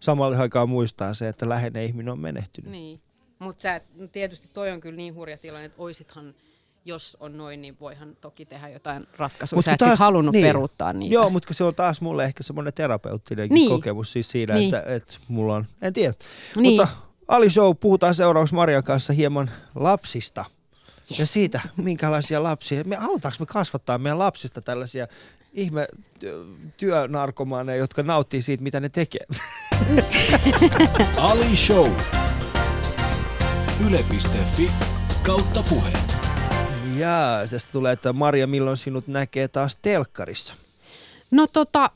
[0.00, 2.70] samalla aikaa muistaa se, että läheinen ihminen on menehtynyt.
[2.72, 3.00] Niin,
[3.38, 3.68] mutta
[4.12, 6.34] tietysti toi on kyllä niin hurja tilanne, että oisithan,
[6.84, 9.56] jos on noin, niin voihan toki tehdä jotain ratkaisuja.
[9.56, 10.46] Mut Sä et taas- halunnut niin.
[10.46, 11.14] peruuttaa niitä.
[11.14, 13.70] Joo, mutta se on taas mulle ehkä semmoinen terapeuttinenkin Niin.
[13.70, 14.74] kokemus siis siinä, niin.
[14.74, 16.14] että, että mulla on, en tiedä.
[16.56, 16.76] Niin.
[16.80, 16.88] Mutta
[17.28, 20.44] Ali Show, puhutaan seuraavaksi Marian kanssa hieman lapsista.
[21.10, 21.18] Yes.
[21.18, 22.84] Ja siitä, minkälaisia lapsia.
[22.84, 25.06] Me, halutaanko me kasvattaa meidän lapsista tällaisia
[25.52, 26.44] ihme työ-
[26.76, 29.26] työnarkomaaneja, jotka nauttii siitä, mitä ne tekee.
[31.16, 31.92] Ali Show.
[33.86, 34.70] Yle.fi
[35.22, 35.92] kautta puhe.
[36.96, 40.54] Ja tästä tulee, että Maria, milloin sinut näkee taas telkkarissa?
[41.30, 41.90] No tota,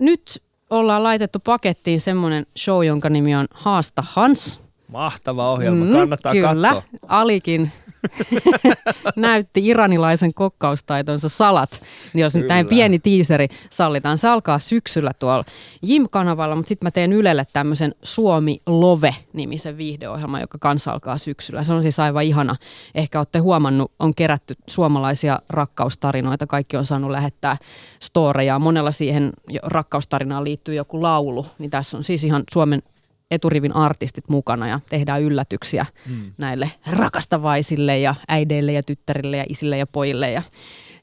[0.00, 4.60] nyt ollaan laitettu pakettiin semmoinen show, jonka nimi on Haasta Hans.
[4.90, 6.68] Mahtava ohjelma, kannattaa Mm, kyllä.
[6.68, 6.82] katsoa.
[7.08, 7.72] Alikin
[9.16, 11.70] näytti iranilaisen kokkaustaitonsa salat.
[12.14, 14.18] Niin jos nyt näin pieni tiiseri sallitaan.
[14.18, 15.44] Se alkaa syksyllä tuolla
[15.82, 21.64] Jim-kanavalla, mutta sitten mä teen Ylelle tämmöisen Suomi Love-nimisen viihdeohjelman, joka kanssa alkaa syksyllä.
[21.64, 22.56] Se on siis aivan ihana.
[22.94, 26.46] Ehkä olette huomannut, on kerätty suomalaisia rakkaustarinoita.
[26.46, 27.56] Kaikki on saanut lähettää
[28.02, 28.58] storeja.
[28.58, 29.32] Monella siihen
[29.62, 31.46] rakkaustarinaan liittyy joku laulu.
[31.58, 32.82] Niin tässä on siis ihan Suomen
[33.30, 36.32] eturivin artistit mukana ja tehdään yllätyksiä mm.
[36.38, 40.42] näille rakastavaisille ja äideille ja tyttärille ja isille ja pojille ja,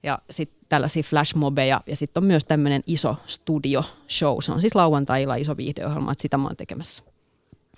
[0.03, 4.37] ja sitten tällaisia flashmobeja ja sitten on myös tämmöinen iso studio show.
[4.41, 7.03] Se on siis lauantailla iso viihdeohjelma, että sitä mä oon tekemässä.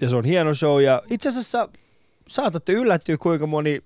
[0.02, 1.70] Ja se on hieno show ja itse asiassa
[2.28, 3.82] saatatte yllättyä, kuinka moni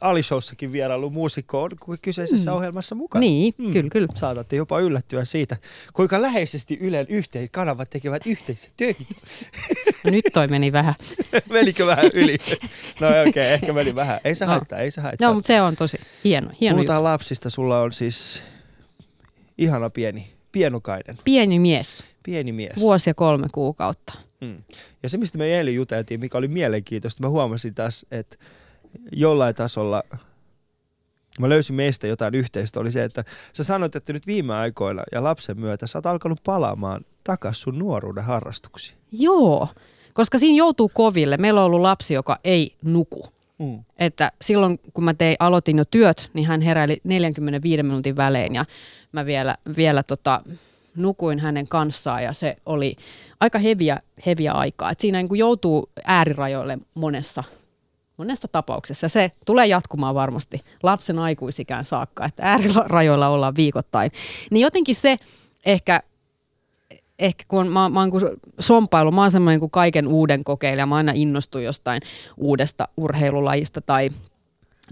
[0.00, 1.70] Alishowssakin vierailu muusikko on
[2.02, 2.56] kyseisessä mm.
[2.56, 3.20] ohjelmassa mukana.
[3.20, 3.72] Niin, mm.
[3.72, 4.08] kyllä, kyllä.
[4.14, 5.56] Saatatte jopa yllättyä siitä,
[5.92, 9.04] kuinka läheisesti Ylen yhteen kanavat tekevät yhteisiä töitä.
[10.04, 10.94] No nyt toi meni vähän.
[11.52, 12.38] Menikö vähän yli?
[13.00, 14.20] No okei, okay, ehkä meni vähän.
[14.24, 14.52] Ei se no.
[14.52, 15.28] haittaa, ei se haittaa.
[15.28, 17.04] No, mutta se on tosi hieno, hieno Puhutaan juttu.
[17.04, 18.42] lapsista, sulla on siis
[19.58, 21.18] ihana pieni, pienukainen.
[21.24, 22.04] Pieni mies.
[22.22, 22.76] Pieni mies.
[22.76, 24.12] Vuosi ja kolme kuukautta.
[24.40, 24.62] Mm.
[25.02, 28.36] Ja se, mistä me eilen juteltiin, mikä oli mielenkiintoista, mä huomasin taas, että
[29.12, 30.02] jollain tasolla
[31.38, 35.22] mä löysin meistä jotain yhteistä, oli se, että sä sanoit, että nyt viime aikoina ja
[35.22, 38.98] lapsen myötä sä oot alkanut palaamaan takas sun nuoruuden harrastuksiin.
[39.12, 39.68] Joo,
[40.14, 41.36] koska siinä joutuu koville.
[41.36, 43.26] Meillä on ollut lapsi, joka ei nuku.
[43.58, 43.84] Mm.
[43.98, 48.64] Että silloin, kun mä tein, aloitin jo työt, niin hän heräili 45 minuutin välein ja
[49.12, 50.42] mä vielä, vielä tota,
[50.96, 52.96] nukuin hänen kanssaan ja se oli
[53.40, 54.90] aika heviä, heviä aikaa.
[54.90, 57.44] Et siinä niin joutuu äärirajoille monessa
[58.18, 59.08] monessa tapauksessa.
[59.08, 64.10] Se tulee jatkumaan varmasti lapsen aikuisikään saakka, että äärirajoilla ollaan viikoittain.
[64.50, 65.18] Niin jotenkin se
[65.66, 66.02] ehkä,
[67.18, 68.10] ehkä kun mä, mä oon
[68.60, 72.02] sompailu, mä oon semmoinen kuin kaiken uuden kokeilija, mä aina innostun jostain
[72.36, 74.10] uudesta urheilulajista tai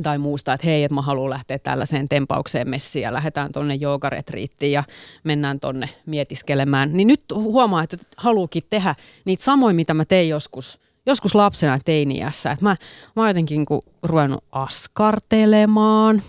[0.03, 4.72] tai muusta, että hei, että mä haluan lähteä tällaiseen tempaukseen messiin ja lähdetään tonne joogaretriittiin
[4.72, 4.85] ja
[5.24, 6.93] mennään tonne mietiskelemään.
[6.93, 12.51] Niin nyt huomaa, että haluukin tehdä niitä samoja, mitä mä tein joskus– joskus lapsena teiniässä,
[12.51, 12.77] että mä,
[13.17, 16.23] mä oon jotenkin niin ruvennut askartelemaan.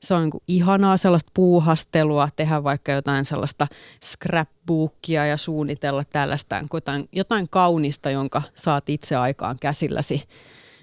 [0.00, 3.66] Se on niin ihanaa sellaista puuhastelua, tehdä vaikka jotain sellaista
[4.04, 10.22] scrapbookia ja suunnitella tällaista jotain, jotain kaunista, jonka saat itse aikaan käsilläsi.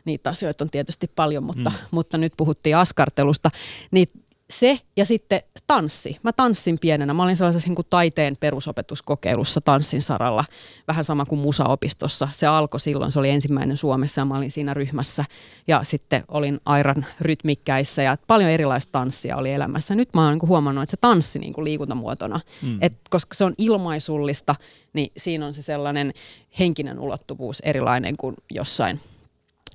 [0.05, 1.75] Niitä asioita on tietysti paljon, mutta, mm.
[1.91, 3.51] mutta nyt puhuttiin askartelusta.
[3.91, 4.07] Niin
[4.49, 6.17] se ja sitten tanssi.
[6.23, 7.13] Mä tanssin pienenä.
[7.13, 10.45] Mä olin sellaisessa niin kuin taiteen perusopetuskokeilussa tanssin saralla,
[10.87, 12.29] vähän sama kuin musaopistossa.
[12.31, 15.25] Se alkoi silloin, se oli ensimmäinen Suomessa ja mä olin siinä ryhmässä.
[15.67, 19.95] Ja sitten olin Airan rytmikkäissä ja paljon erilaista tanssia oli elämässä.
[19.95, 22.77] Nyt mä oon niin kuin huomannut, että se tanssi niin kuin liikuntamuotona, mm.
[22.81, 24.55] et koska se on ilmaisullista,
[24.93, 26.13] niin siinä on se sellainen
[26.59, 28.99] henkinen ulottuvuus erilainen kuin jossain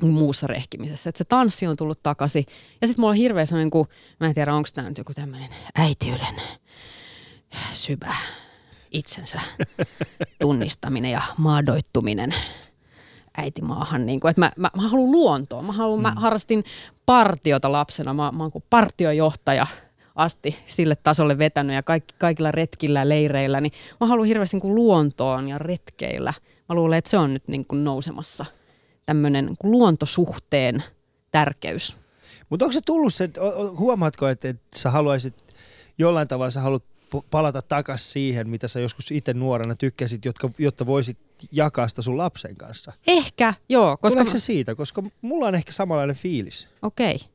[0.03, 1.11] muussa rehkimisessä.
[1.11, 2.45] Että se tanssi on tullut takaisin.
[2.81, 3.87] Ja sitten mulla on hirveä sellainen, kun,
[4.21, 6.35] mä en tiedä onko tämä nyt joku tämmöinen äitiyden
[7.73, 8.15] syvä
[8.91, 9.41] itsensä
[10.41, 12.35] tunnistaminen ja maadoittuminen
[13.37, 14.07] äitimaahan.
[14.07, 15.63] Niin kuin, että mä, mä, mä haluan luontoa.
[15.63, 16.03] Mä, haluan, mm.
[16.03, 16.65] mä harrastin
[17.07, 18.15] partiota lapsena.
[18.15, 19.67] Mä, mä oon kuin partiojohtaja
[20.15, 23.61] asti sille tasolle vetänyt ja kaikki, kaikilla retkillä ja leireillä.
[23.61, 26.35] Niin mä haluan hirveästi niin kuin luontoon ja retkeillä.
[26.69, 28.47] Mä luulen, että se on nyt niin kuin nousemassa–
[29.07, 30.83] tämmöinen niin luontosuhteen
[31.31, 31.97] tärkeys.
[32.51, 33.31] Mutta onko se tullut se,
[33.79, 35.35] huomaatko, että, että sä haluaisit
[35.99, 36.85] jollain tavalla, sä haluat
[37.31, 41.19] palata takaisin siihen, mitä sä joskus itse nuorena tykkäsit, jotka, jotta voisit
[41.53, 42.93] jakaa sitä sun lapsen kanssa?
[43.07, 43.97] Ehkä, joo.
[43.97, 44.75] Koska Tuleeko se siitä?
[44.75, 46.69] Koska mulla on ehkä samanlainen fiilis.
[46.83, 47.15] Okei.
[47.15, 47.29] Okay.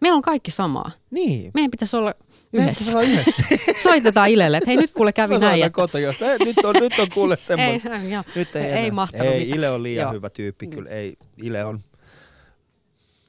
[0.00, 0.90] Meillä on kaikki samaa.
[1.10, 1.50] Niin.
[1.54, 2.14] Meidän pitäisi olla
[2.56, 2.92] yhdessä.
[3.82, 5.62] Soitetaan Ilelle, että hei nyt kuule kävi näin.
[5.62, 5.74] Että...
[5.74, 8.02] Kota, jos, ei, nyt, on, nyt on kuule semmoinen.
[8.02, 8.22] ei, joo.
[8.34, 10.12] nyt ei, ei, ei mahtanut Ei, Ile on liian joo.
[10.12, 10.90] hyvä tyyppi kyllä.
[10.90, 11.80] Ei, Ile on.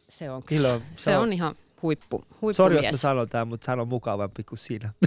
[0.09, 3.29] Se on, Ile on, se, se on, on ihan huippu, huippu Sori, jos mä sanon
[3.29, 4.89] tämän, mutta hän on mukavampi kuin sinä.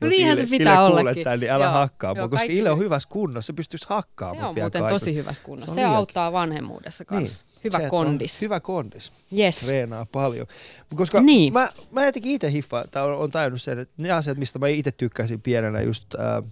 [0.00, 1.24] No niinhän se pitää Ile ollakin.
[1.24, 4.44] Tämän, niin älä joo, hakkaa joo, koska Ile on hyvässä kunnossa, se pystyisi hakkaamaan.
[4.44, 4.94] Se on muuten kaiku.
[4.94, 5.74] tosi hyvässä kunnossa.
[5.74, 7.44] Se, se auttaa vanhemmuudessa kanssa.
[7.44, 7.60] Niin.
[7.64, 8.40] Hyvä se, kondis.
[8.40, 9.12] Hyvä kondis.
[9.38, 9.56] Yes.
[9.66, 10.46] Treenaa paljon.
[10.94, 11.52] Koska niin.
[11.52, 14.68] mä, mä jotenkin itse hiffaan, tai on, on tajunnut sen, että ne asiat, mistä mä
[14.68, 16.50] itse tykkäsin pienenä, just, äh,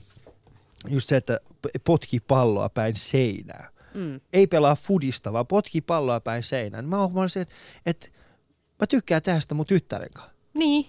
[0.88, 1.40] just se, että
[1.84, 3.68] potki palloa päin seinää.
[3.94, 4.20] Mm.
[4.32, 6.88] Ei pelaa fudista, vaan potki palloa päin seinään.
[6.88, 7.46] Mä oon sen,
[7.86, 8.08] että
[8.80, 10.32] mä tykkään tästä mun tyttären kanssa.
[10.54, 10.86] Niin.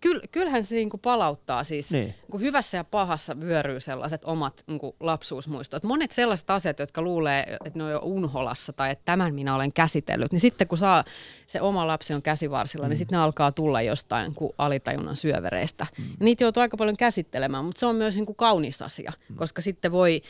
[0.00, 2.14] Kyll, kyllähän se niinku palauttaa siis, niin.
[2.20, 5.82] niinku hyvässä ja pahassa vyöryy sellaiset omat niinku lapsuusmuistot.
[5.82, 9.72] Monet sellaiset asiat, jotka luulee, että ne on jo unholassa tai että tämän minä olen
[9.72, 11.04] käsitellyt, niin sitten kun saa
[11.46, 12.90] se oma lapsi on käsivarsilla, niin mm.
[12.90, 15.86] niin sitten ne alkaa tulla jostain kuin alitajunnan syövereistä.
[15.98, 16.04] Mm.
[16.04, 19.36] Ja niitä joutuu aika paljon käsittelemään, mutta se on myös niinku kaunis asia, mm.
[19.36, 20.22] koska sitten voi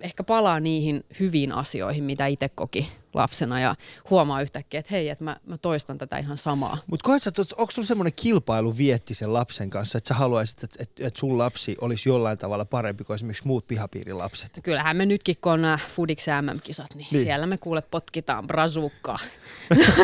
[0.00, 3.74] ehkä palaa niihin hyviin asioihin, mitä itse koki lapsena ja
[4.10, 6.78] huomaa yhtäkkiä, että hei, että mä, mä toistan tätä ihan samaa.
[6.86, 10.82] Mutta koet sä, onko sun semmoinen kilpailu vietti sen lapsen kanssa, että sä haluaisit, että,
[10.82, 14.60] että, että sun lapsi olisi jollain tavalla parempi kuin esimerkiksi muut pihapiirilapset?
[14.62, 19.18] Kyllähän me nytkin, kun on Fudix MM-kisat, niin, niin, siellä me kuule potkitaan brazuukkaa.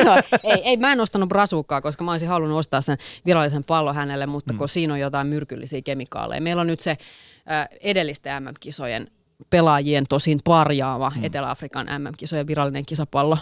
[0.05, 3.95] no, ei, ei, mä en ostanut brazuukkaa, koska mä olisin halunnut ostaa sen virallisen pallon
[3.95, 4.59] hänelle, mutta mm.
[4.59, 6.41] kun siinä on jotain myrkyllisiä kemikaaleja.
[6.41, 9.11] Meillä on nyt se äh, edellisten MM-kisojen
[9.51, 11.25] pelaajien tosin parjaava hmm.
[11.25, 13.39] Etelä-Afrikan MM-kisojen virallinen kisapallo.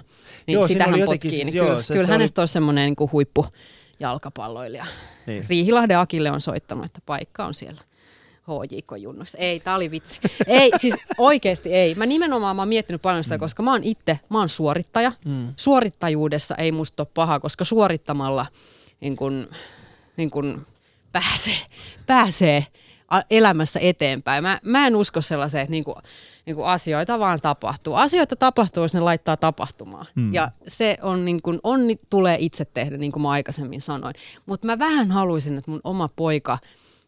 [0.47, 1.45] Niin Joo, sitä siinä oli hän jotenkin potkii.
[1.45, 3.47] siis- Niin joo, kyllä, se- kyllä se hänestä oli- olisi semmoinen niin huippu
[4.01, 4.87] jalkapalloilija.
[5.27, 5.47] Niin.
[5.49, 7.81] Riihilahden Akille on soittanut, että paikka on siellä.
[8.49, 9.39] HJK Junnussa.
[9.39, 10.21] Ei, tää oli vitsi.
[10.47, 11.95] Ei, siis oikeasti ei.
[11.95, 15.13] Mä nimenomaan mä oon miettinyt paljon sitä, koska mä oon itse, mä oon suorittaja.
[15.25, 15.49] Mm.
[15.57, 18.47] Suorittajuudessa ei musta ole paha, koska suorittamalla
[19.01, 19.49] niin kun,
[20.17, 20.67] niin kun
[21.13, 21.57] pääsee,
[22.07, 22.67] pääsee
[23.31, 24.43] elämässä eteenpäin.
[24.43, 25.97] Mä, mä en usko sellaiseen, että niin kuin,
[26.47, 27.95] niin kuin asioita vaan tapahtuu.
[27.95, 30.07] Asioita tapahtuu, jos ne laittaa tapahtumaan.
[30.15, 30.35] Mm.
[30.35, 34.15] Ja se on niin kuin, onni tulee itse tehdä, niin kuin mä aikaisemmin sanoin.
[34.47, 36.59] Mutta mä vähän haluaisin, että mun oma poika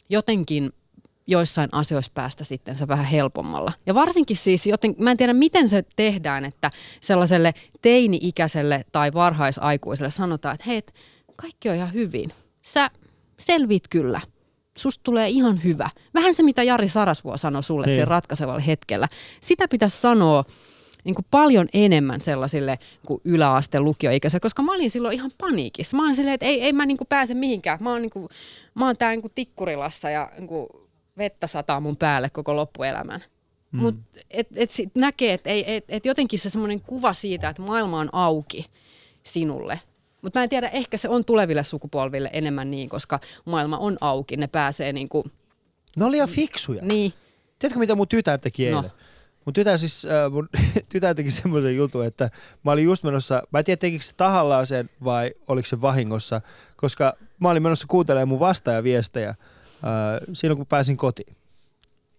[0.09, 0.73] jotenkin
[1.27, 3.73] joissain asioissa päästä sitten se vähän helpommalla.
[3.87, 6.71] Ja varsinkin siis, joten, mä en tiedä miten se tehdään, että
[7.01, 10.83] sellaiselle teini-ikäiselle tai varhaisaikuiselle sanotaan, että hei,
[11.37, 12.33] kaikki on ihan hyvin.
[12.63, 12.91] Sä
[13.39, 14.21] selvit kyllä.
[14.77, 15.91] Susta tulee ihan hyvä.
[16.15, 17.97] Vähän se, mitä Jari Sarasvuo sanoi sulle Niin.
[17.97, 19.09] sen ratkaisevalla hetkellä.
[19.41, 20.45] Sitä pitäisi sanoa
[21.05, 25.97] niin kuin paljon enemmän sellaisille kuin yläaste lukioikäisille, koska mä olin silloin ihan paniikissa.
[25.97, 27.79] Mä olin silleen, että ei, ei mä niin kuin pääse mihinkään.
[27.81, 28.29] Mä oon, niin kuin,
[28.75, 30.67] mä oon tää niin kuin tikkurilassa ja niin kuin
[31.19, 33.25] vettä sataa mun päälle koko loppuelämän.
[33.73, 33.81] Mm.
[33.81, 38.01] Mutta et, et sit näkee, että et, et jotenkin se semmoinen kuva siitä, että maailma
[38.01, 38.67] on auki
[39.25, 39.81] sinulle.
[40.23, 44.37] Mutta mä en tiedä, ehkä se on tuleville sukupolville enemmän niin, koska maailma on auki.
[44.37, 45.25] Ne pääsee niin kuin,
[45.97, 46.83] Ne oli ihan fiksuja.
[46.83, 47.13] niin,
[47.59, 48.77] Tiedätkö mitä mun tytär teki No.
[48.79, 48.91] eilen?
[49.45, 50.49] Mun tytär siis, äh, mun
[50.93, 52.31] tytär teki semmoisen jutun, että
[52.65, 56.41] mä olin just menossa, mä en tiedä tekikö se tahallaan sen vai oliko se vahingossa,
[56.77, 59.37] koska mä olin menossa kuuntelemaan mun vastaajaviestejä äh,
[60.33, 61.37] silloin kun pääsin kotiin.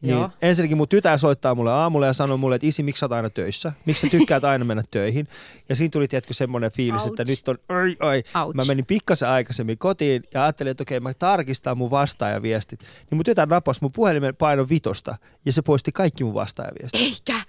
[0.02, 0.30] Niin Joo.
[0.42, 3.30] ensinnäkin mun tytär soittaa mulle aamulla ja sanoo mulle, että isi, miksi sä oot aina
[3.30, 3.72] töissä?
[3.86, 5.28] Miksi sä tykkäät aina mennä töihin?
[5.70, 7.12] Ja siinä tuli, tiedätkö, semmoinen fiilis, Ouch.
[7.12, 8.24] että nyt on, ai, ai.
[8.44, 8.56] Ouch.
[8.56, 12.80] Mä menin pikkasen aikaisemmin kotiin ja ajattelin, että okei, mä tarkistan mun vastaajaviestit.
[12.80, 17.02] Niin mun tytär nappasi mun puhelimen painon vitosta ja se poisti kaikki mun vastaajaviestit.
[17.02, 17.42] eikä.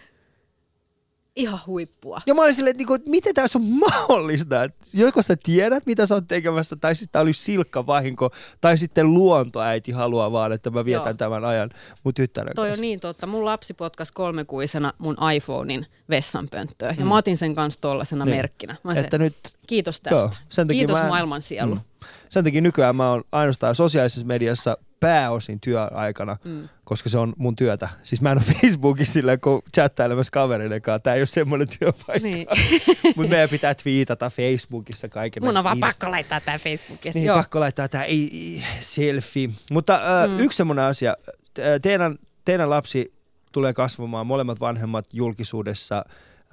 [1.39, 2.21] Ihan huippua.
[2.27, 4.65] Ja mä olin silleen, että, niinku, että miten tässä on mahdollista?
[4.65, 8.31] Että joko sä tiedät, mitä sä oot tekemässä, tai sitten tää oli silkka vahinko,
[8.61, 11.15] tai sitten luontoäiti haluaa vaan, että mä vietän Joo.
[11.15, 11.71] tämän ajan
[12.05, 12.79] mun tyttären Toi kanssa.
[12.79, 13.27] on niin totta.
[13.27, 16.97] Mun lapsi potkas kolmekuisena mun iPhonein vessanpönttöön.
[16.99, 18.37] Ja mä otin sen kanssa tollasena Niin.
[18.37, 18.77] merkkinä.
[18.85, 19.37] Mä Että se, nyt
[19.67, 20.21] kiitos tästä.
[20.21, 21.75] Joo, sen kiitos mä en- maailman sielu.
[21.75, 21.81] Mm.
[22.29, 26.69] Sen takia nykyään mä oon ainoastaan sosiaalisessa mediassa pääosin työaikana, mm.
[26.85, 27.89] koska se on mun työtä.
[28.03, 30.99] Siis mä en ole Facebookissa silleen, kun chattailemassa kavereiden kanssa.
[30.99, 32.29] Tää ei ole semmoinen työpaikka.
[32.29, 32.47] Niin.
[33.17, 35.45] Mutta meidän pitää twiitata Facebookissa kaiken.
[35.45, 37.19] Mun on vaan Insta- pakko laittaa tää Facebookista.
[37.19, 37.37] Niin, Joo.
[37.37, 39.51] pakko laittaa tää ei, ei, selfie.
[39.71, 40.41] Mutta äh, mm.
[40.41, 41.17] yksi semmoinen asia.
[41.55, 43.15] Te- Teidän, teidän lapsi
[43.53, 46.05] tulee kasvamaan, molemmat vanhemmat julkisuudessa.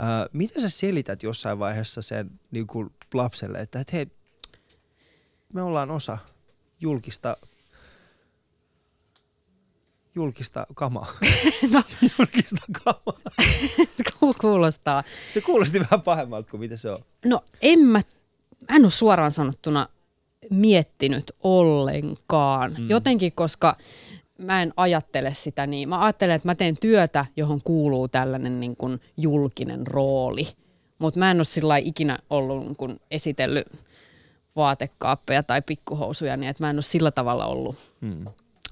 [0.04, 4.08] Äh, miten sä selität jossain vaiheessa sen niin kuin lapselle, että et hei,
[5.54, 6.18] me ollaan osa
[6.82, 7.38] julkista
[10.16, 11.08] julkista kamaa.
[11.74, 11.84] No.
[12.20, 13.22] julkista kamaa.
[14.42, 15.04] Kuulostaa.
[15.30, 17.00] Se kuulosti vähän pahemmalta kuin mitä se on.
[17.26, 18.02] No en mä,
[18.70, 19.88] mä en ole suoraan sanottuna
[20.50, 22.76] miettinyt ollenkaan.
[22.80, 22.90] Mm.
[22.90, 23.76] Jotenkin, koska
[24.42, 25.90] mä en ajattele sitä niin.
[25.90, 30.48] Mä ajattelen, että mä teen työtä, johon kuuluu tällainen niin kuin julkinen rooli.
[31.00, 33.68] Mutta mä en ole sillä ikinä ollut niin kuin esitellyt
[34.56, 38.26] vaatekaappeja tai pikkuhousuja, niin että mä en ole sillä tavalla ollut, Mm.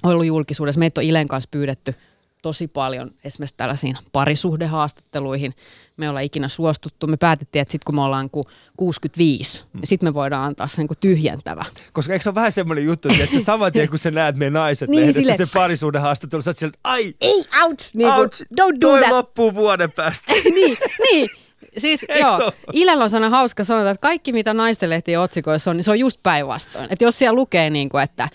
[0.04, 0.80] Ollut julkisuudessa.
[0.80, 1.95] Meitä on Ilen kanssa pyydetty
[2.41, 5.54] tosi paljon esimerkiksi tällaisiin parisuhdehaastatteluihin.
[5.97, 7.08] Me ollaan ikinä suostuttu.
[7.08, 8.45] Me päätettiin, että sitten kun me ollaan ku
[8.78, 9.80] 65, mm.
[9.80, 11.66] niin sitten me voidaan antaa se niinku tyhjentävä.
[11.93, 14.54] Koska eikö se ole vähän semmoinen juttu, että sä saman tien kun sä näet meidän
[14.54, 17.95] naiset Niin, lehdessä silleen- se parisuuden haastattelu, sä oot siellä, ai, Ei, ouch!
[17.95, 19.12] Niin ouch, don't do toi that.
[19.12, 20.34] loppuu vuoden päästä.
[20.56, 20.78] niin,
[21.12, 21.30] niin.
[21.78, 22.51] Siis Eikö joo, oo?
[22.74, 26.20] Ilellä on sellainen hauska sanota, että kaikki mitä naistenlehtien otsikoissa on, niin se on just
[26.24, 26.88] päinvastoin.
[26.89, 28.30] Että jos siellä lukee niin kuin, että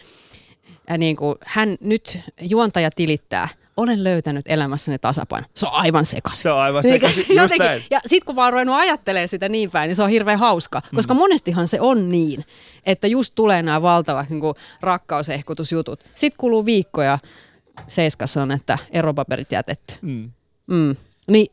[0.89, 5.47] ja niin kuin, hän nyt juontaja tilittää, olen löytänyt elämässäni tasapaino.
[5.55, 6.43] Se on aivan sekaisin.
[6.43, 7.67] Se on aivan Niin, sekaisin, just jotenkin.
[7.67, 7.83] näin.
[7.91, 10.83] Ja sitten kun mä oon ruvennut ajattelemaan sitä niin päin, niin se on hirveän hauska.
[10.95, 11.19] Koska Mm.
[11.19, 12.45] monestihan se on niin,
[12.87, 16.05] että just tulee nämä valtavat niin kuin rakkausehkutusjutut.
[16.15, 17.19] Sitten kuluu viikkoja,
[17.87, 19.95] seiskassa on, että eropaperit jätetty.
[20.03, 20.31] Mm.
[20.67, 20.97] Mm.
[21.31, 21.47] Niin,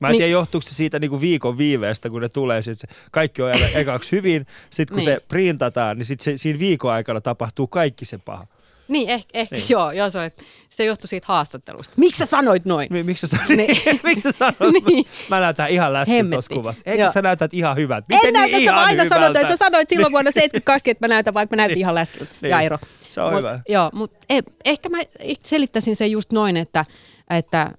[0.00, 2.88] Mä en Niin- tiedä, johtuuko se siitä niinku viikon viiveestä, kun ne tulee, sit se,
[3.12, 5.16] kaikki on ekaksi hyvin, sitten kun Niin.
[5.16, 8.46] se printataan, niin sit se, siinä viikon aikana tapahtuu kaikki se paha.
[8.88, 9.66] Niin, ehkä, ehkä Niin.
[9.68, 10.30] joo, joo se, oli,
[10.70, 11.94] se johtui siitä haastattelusta.
[11.96, 12.88] Miksi sä sanoit noin?
[12.90, 13.76] Mi- Miksi sä, Niin.
[14.04, 14.74] miksi sä sanot?
[14.86, 15.04] Niin.
[15.30, 16.90] Mä näytän ihan läskin tuossa kuvassa.
[16.90, 17.12] Eikö Joo.
[17.12, 18.04] sä näytät ihan hyvät?
[18.10, 19.14] en Miten näytä, niin sä ihan aina hyvältä?
[19.14, 21.80] sanoit, että sä sanoit silloin vuonna 72, että mä näytän, vaikka mä näytin Niin.
[21.80, 22.50] ihan läskiltä, Niin.
[22.50, 22.78] Jairo.
[23.08, 23.60] Se on Mut, hyvä.
[23.68, 24.98] Joo, mutta e, ehkä mä
[25.44, 26.84] selittäisin sen just noin, että,
[27.30, 27.70] että,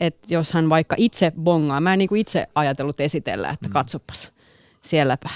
[0.00, 3.72] että jos hän vaikka itse bongaa, mä en niin kuin itse ajatellut esitellä, että mm.
[3.72, 4.32] katsopas,
[4.82, 5.28] sielläpä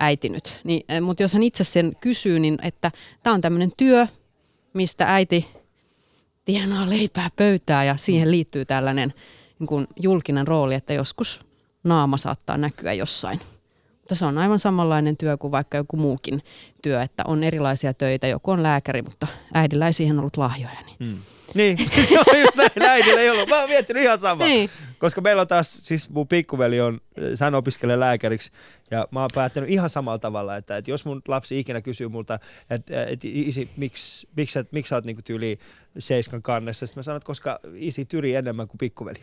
[0.00, 0.60] äiti nyt.
[0.64, 2.90] Niin, mutta jos hän itse sen kysyy, niin että
[3.22, 4.06] tämä on tämmöinen työ,
[4.74, 5.48] mistä äiti
[6.44, 9.14] tienaa leipää pöytää ja siihen liittyy tällainen
[9.58, 11.40] niin kuin julkinen rooli, että joskus
[11.84, 13.40] naama saattaa näkyä jossain.
[14.00, 16.42] Mutta se on aivan samanlainen työ kuin vaikka joku muukin
[16.82, 18.26] työ, että on erilaisia töitä.
[18.26, 20.80] Joku on lääkäri, mutta äidillä ei siihen ollut lahjoja.
[20.86, 20.96] Niin.
[20.98, 21.18] Mm.
[21.54, 21.78] Niin,
[22.08, 23.48] se on just näin, äidillä ei ollut.
[23.48, 24.44] Mä oon miettinyt ihan sama.
[24.44, 24.70] Niin.
[24.98, 27.00] Koska meillä on taas, siis mun pikkuveli on,
[27.40, 28.50] hän opiskelee lääkäriksi
[28.90, 32.38] ja mä oon päättänyt ihan samalla tavalla, että, että jos mun lapsi ikinä kysyy multa,
[32.70, 35.58] että, että isi, miksi, miksi, miksi, miksi sä oot niinku tyyli
[35.98, 39.18] seiskan kannessa, sitten mä sanon, että koska isi tyri enemmän kuin pikkuveli.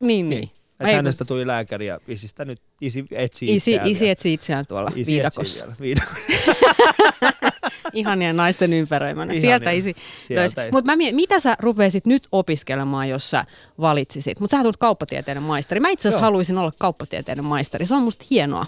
[0.00, 0.40] Niin, niin.
[0.40, 0.50] Niin.
[0.72, 4.12] Että Ei, hänestä tuli lääkäri ja isistä nyt isi etsii Isi, itseään isi vielä.
[4.12, 5.64] etsi itseään tuolla Isi viidakossa.
[5.64, 5.80] etsii vielä.
[5.80, 7.51] Viidakossa.
[7.92, 9.32] Ihania naisten ympäröimänä.
[9.32, 9.40] Ihania.
[9.40, 10.68] Sieltä isi Sieltä.
[10.72, 13.44] Mutta mä mietin, mitä sä rupeisit nyt opiskelemaan, jos sä
[13.80, 14.40] valitsisit?
[14.40, 15.80] Mutta sä tulet kauppatieteiden maisteri.
[15.80, 17.86] Mä itse asiassa haluaisin olla kauppatieteiden maisteri.
[17.86, 18.66] Se on musta hienoa,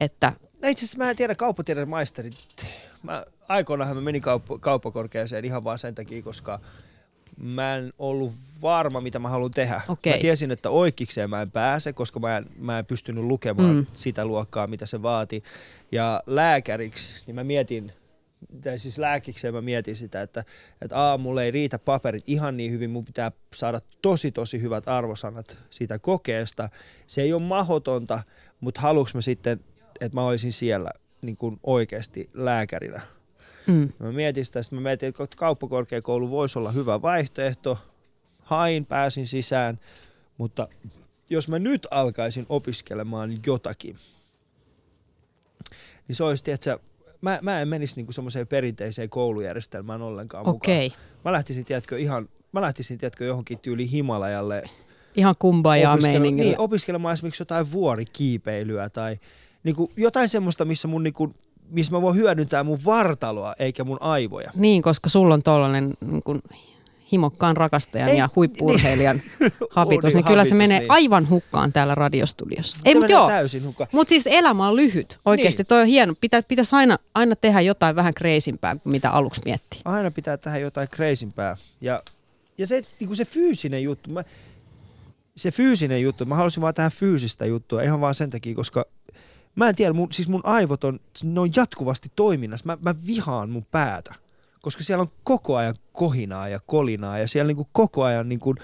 [0.00, 0.32] että
[0.62, 2.34] No itse asiassa mä en tiedä kauppatieteen maisterit.
[3.02, 6.60] Mä, aikoinaanhan mä menin kauppa, kauppakorkeaseen ihan vaan sen takia, koska
[7.36, 8.32] mä en ollut
[8.62, 9.80] varma, mitä mä haluan tehdä.
[9.88, 10.12] Okei.
[10.12, 13.86] Mä tiesin, että oikeikseen mä en pääse, koska mä en, mä en pystynyt lukemaan mm.
[13.92, 15.42] sitä luokkaa, mitä se vaati.
[15.92, 17.92] Ja lääkäriksi, niin mä mietin,
[18.64, 20.44] tai siis lääkikseen mä mietin sitä, että,
[20.82, 25.56] että aamulla ei riitä paperit ihan niin hyvin, mun pitää saada tosi tosi hyvät arvosanat
[25.70, 26.68] siitä kokeesta.
[27.06, 28.22] Se ei ole mahdotonta,
[28.60, 29.60] mutta haluuks mä sitten,
[30.00, 30.90] että mä olisin siellä
[31.22, 33.00] niin kuin oikeasti lääkärinä.
[33.66, 37.78] mm, Mä mietin sitä, sitten mä mietin, että kauppakorkeakoulu voisi olla hyvä vaihtoehto.
[38.38, 39.80] Hain, pääsin sisään,
[40.38, 40.68] mutta
[41.30, 43.96] jos mä nyt alkaisin opiskelemaan jotakin,
[46.08, 46.78] niin se olisi, että
[47.20, 50.56] mä, mä en menisi niinku semmoiseen perinteiseen koulujärjestelmään ollenkaan mukaan.
[50.56, 50.92] okei.
[51.24, 54.62] Mä lähtisin, tiedätkö, ihan, mä lähtisin, tiedätkö, johonkin tyyli Himalajalle
[55.16, 56.50] Ihan kumbajaa meiningillä.
[56.50, 59.16] niin, opiskelemaan esimerkiksi jotain vuorikiipeilyä tai
[59.64, 61.32] niinku jotain semmoista, missä mun niinku,
[61.70, 64.50] missä mä voin hyödyntää mun vartaloa eikä mun aivoja.
[64.54, 66.42] Niin, koska sulla on tollainen niin kuin,
[67.12, 69.20] himokkaan rakastajan Ei, ja huippuurheilijan
[69.70, 70.90] habitus, Uuden niin kyllä se habitus, menee niin.
[70.90, 72.76] aivan hukkaan täällä radiostudiossa.
[72.84, 73.28] Ei, mutta joo.
[73.28, 73.88] täysin hukkaan.
[73.92, 75.18] Mutta siis elämä on lyhyt.
[75.24, 75.66] Oikeasti Niin.
[75.66, 76.14] toi on hieno.
[76.20, 79.80] Pitä, pitäisi aina, aina tehdä jotain vähän kreisimpää mitä aluksi miettii.
[79.84, 81.56] Aina pitää tehdä jotain kreisimpää.
[81.80, 82.02] Ja,
[82.58, 84.24] ja se, niinku se fyysinen juttu, mä,
[85.36, 88.84] se fyysinen juttu, mä halusin vaan tehdä fyysistä juttua ihan vaan sen takia, koska
[89.54, 92.66] mä en tiedä, mun, siis mun aivot on, ne on jatkuvasti toiminnassa.
[92.66, 94.14] Mä, mä vihaan mun päätä,
[94.60, 98.54] koska siellä on koko ajan kohinaa ja kolinaa ja siellä niinku koko ajan niinku,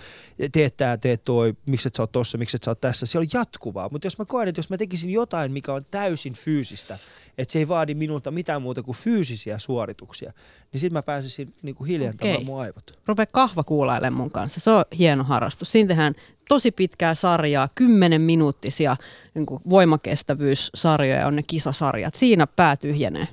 [0.53, 3.07] teet tää, teet toi, miksi et sä oot tossa, miksi et sä oot tässä.
[3.07, 6.33] Se on jatkuvaa, mutta jos mä koen, että jos mä tekisin jotain, mikä on täysin
[6.33, 6.99] fyysistä,
[7.39, 10.33] että se ei vaadi minulta mitään muuta kuin fyysisiä suorituksia,
[10.73, 12.45] niin sit mä pääsisin niinku hiljentamaan Okei.
[12.45, 12.99] mun aivot.
[13.07, 14.61] Rupea kahva kuulailemaan mun kanssa.
[14.61, 15.73] Se on hieno harrastus.
[15.73, 16.15] Siinä tehdään
[16.49, 18.97] tosi pitkää sarjaa, 10 minuuttisia
[19.35, 22.15] niin kuin voimakestävyyssarjoja on ne kisasarjat.
[22.15, 23.29] Siinä pää tyhjenee.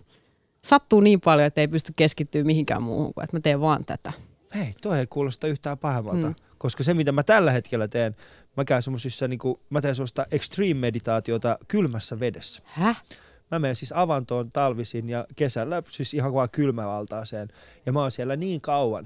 [0.66, 4.14] Sattuu niin paljon, että ei pysty keskittyä mihinkään muuhun kuin, että mä teen vaan tätä.
[4.56, 6.28] Hei, toi ei kuulosta yhtään pahemmalta.
[6.28, 6.36] Mm.
[6.58, 8.16] Koska se, mitä mä tällä hetkellä teen,
[8.58, 12.62] mä käyn semmosissa, niinku, mä teen semmoista extreme-meditaatiota kylmässä vedessä.
[12.66, 13.04] Häh?
[13.52, 17.48] Mä menen siis avantoon talvisin ja kesällä siis ihan vaan kylmävaltaaseen.
[17.86, 19.06] Ja mä oon siellä niin kauan,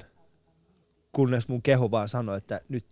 [1.12, 2.86] kunnes mun keho vaan sanoo, että nyt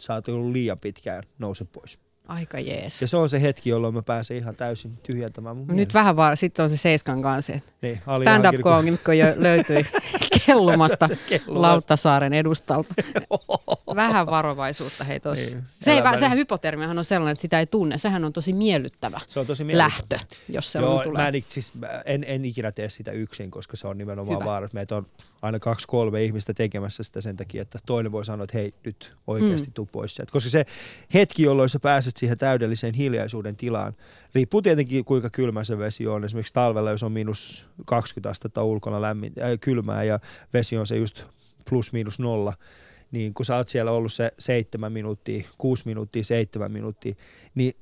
[0.00, 1.98] sä oot ollut liian pitkään, nouse pois.
[2.28, 3.02] Aika jees.
[3.02, 5.92] Ja se on se hetki, jolloin mä pääsen ihan täysin tyhjentämään mun Nyt mielen.
[5.94, 7.52] vähän vaan, sitten on se Seiskan kanssa.
[7.82, 9.86] niin, Ali Stand-up Hankiri, koomikko jo löytyi
[10.46, 11.60] kellumasta Kellumasta.
[11.62, 12.94] Lauttasaaren edustalta.
[13.98, 15.56] Vähän varovaisuutta hei tossa.
[15.56, 17.98] Niin, Se ei, sehän hypotermiahan on sellainen, että sitä ei tunne.
[17.98, 20.20] Sehän on tosi miellyttävä Se on tosi miellyttävä.
[20.20, 21.22] lähtö, jos se Joo, on tulee.
[21.22, 21.72] mä en, siis,
[22.04, 24.44] en, en ikinä tee sitä yksin, koska se on nimenomaan Hyvä.
[24.50, 24.64] vaara.
[24.66, 25.06] että Meitä on
[25.42, 29.14] aina kaksi, kolme ihmistä tekemässä sitä sen takia, että toinen voi sanoa, että hei, nyt
[29.26, 29.72] oikeasti mm.
[29.72, 30.32] tuu pois sieltä.
[30.32, 30.66] Koska se
[31.14, 33.96] hetki, jolloin sä pääset siihen täydelliseen hiljaisuuden tilaan,
[34.34, 36.24] riippuu tietenkin kuinka kylmä se vesi on.
[36.24, 40.20] Esimerkiksi talvella, jos on miinus 20 astetta ulkona lämmin, äh, kylmää ja
[40.54, 41.24] vesi on se just
[41.70, 42.54] plus miinus nolla,
[43.10, 47.14] niin kun sä oot siellä ollut se seitsemän minuuttia, kuusi minuuttia, seitsemän minuuttia,
[47.54, 47.72] niin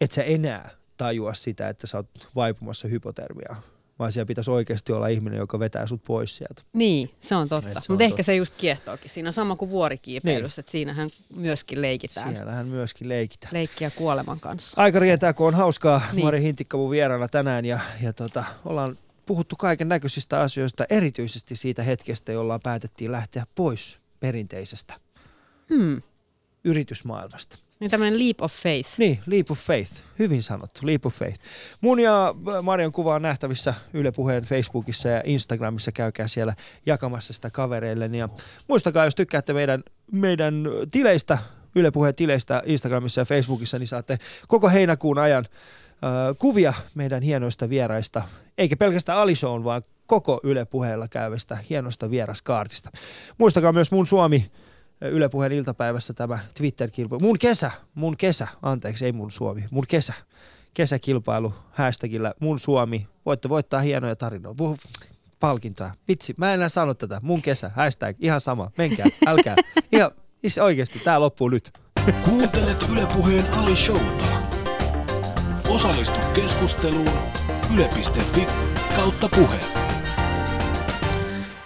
[0.00, 3.62] et sä enää tajua sitä, että sä oot vaipumassa hypotermiaan.
[3.98, 6.62] Vaan siellä pitäisi oikeasti olla ihminen, joka vetää sut pois sieltä.
[6.72, 7.80] Niin, se on totta.
[7.88, 9.10] Mutta ehkä se just kiehtookin.
[9.10, 10.62] Siinä on sama kuin vuorikiipeilyssä, Niin.
[10.62, 12.32] että siinähän myöskin leikitään.
[12.32, 13.54] Siellähän myöskin leikitään.
[13.54, 14.80] Leikkiä kuoleman kanssa.
[14.80, 16.02] Aika rientää, kun on hauskaa.
[16.12, 16.24] Niin.
[16.24, 21.82] Mari Hintikka mun vieraana tänään ja, ja tota, ollaan puhuttu kaiken näköisistä asioista, erityisesti siitä
[21.82, 24.94] hetkestä, jolla päätettiin lähteä pois perinteisestä
[25.68, 26.02] Hmm.
[26.64, 27.58] yritysmaailmasta.
[27.80, 28.90] Niin tämmöinen leap of faith.
[28.98, 29.92] Niin, Leap of Faith.
[30.18, 31.40] Hyvin sanottu, Leap of Faith.
[31.80, 35.92] Mun ja Marion kuva on nähtävissä Yle Puheen Facebookissa ja Instagramissa.
[35.92, 36.54] Käykää siellä
[36.86, 38.10] jakamassa sitä kavereille.
[38.12, 38.28] Ja
[38.68, 41.38] muistakaa, jos tykkäätte meidän, meidän tileistä,
[41.74, 44.18] Yle Puheen tileistä Instagramissa ja Facebookissa, niin saatte
[44.48, 45.46] koko heinäkuun ajan
[46.38, 48.22] kuvia meidän hienoista vieraista,
[48.58, 52.90] eikä pelkästään Alisoon, vaan koko Yle puheella käyvästä hienosta vieraskaartista.
[53.38, 54.50] Muistakaa myös mun Suomi
[55.10, 57.20] Yle puheen iltapäivässä tämä Twitter-kilpailu.
[57.20, 60.14] Mun kesä, mun kesä, anteeksi, ei mun Suomi, mun kesä.
[60.74, 63.08] Kesäkilpailu hashtagillä mun Suomi.
[63.26, 64.64] Voitte voittaa hienoja tarinoita.
[65.40, 65.90] Palkintoja.
[66.08, 67.20] Vitsi, mä en enää sano tätä.
[67.22, 68.70] Mun kesä, hashtag, ihan sama.
[68.78, 69.56] Menkää, älkää.
[69.92, 70.10] Ihan,
[70.42, 71.70] Is oikeasti, tää loppuu nyt.
[72.24, 74.51] Kuuntelet Yle Puheen Ali Showta.
[75.72, 77.18] Osallistu keskusteluun
[77.74, 78.46] yle.fi
[78.96, 79.56] kautta puhe.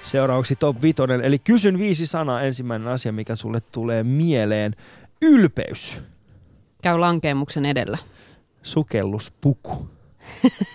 [0.03, 2.43] Seuraavaksi top vitonen, eli kysyn viisi sanaa.
[2.43, 4.73] Ensimmäinen asia, mikä sulle tulee mieleen.
[5.23, 6.03] Ylpeys.
[6.83, 7.99] Käy lankeemuksen edellä.
[8.63, 9.89] Sukelluspuku.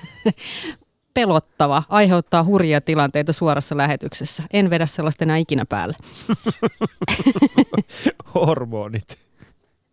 [1.13, 4.43] pelottava, aiheuttaa hurjia tilanteita suorassa lähetyksessä.
[4.53, 5.95] En vedä sellaista enää ikinä päälle.
[8.35, 9.30] Hormonit.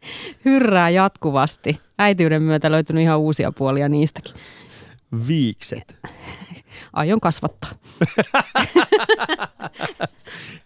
[0.44, 1.80] Hyrrää jatkuvasti.
[1.98, 4.34] Äitiyden myötä löytynyt ihan uusia puolia niistäkin.
[5.28, 5.96] Viikset.
[6.92, 7.70] Aion kasvattaa.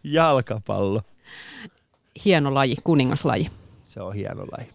[0.05, 1.03] Jalkapallo.
[2.25, 3.51] Hieno laji, kuningaslaji.
[3.85, 4.71] Se on hieno laji.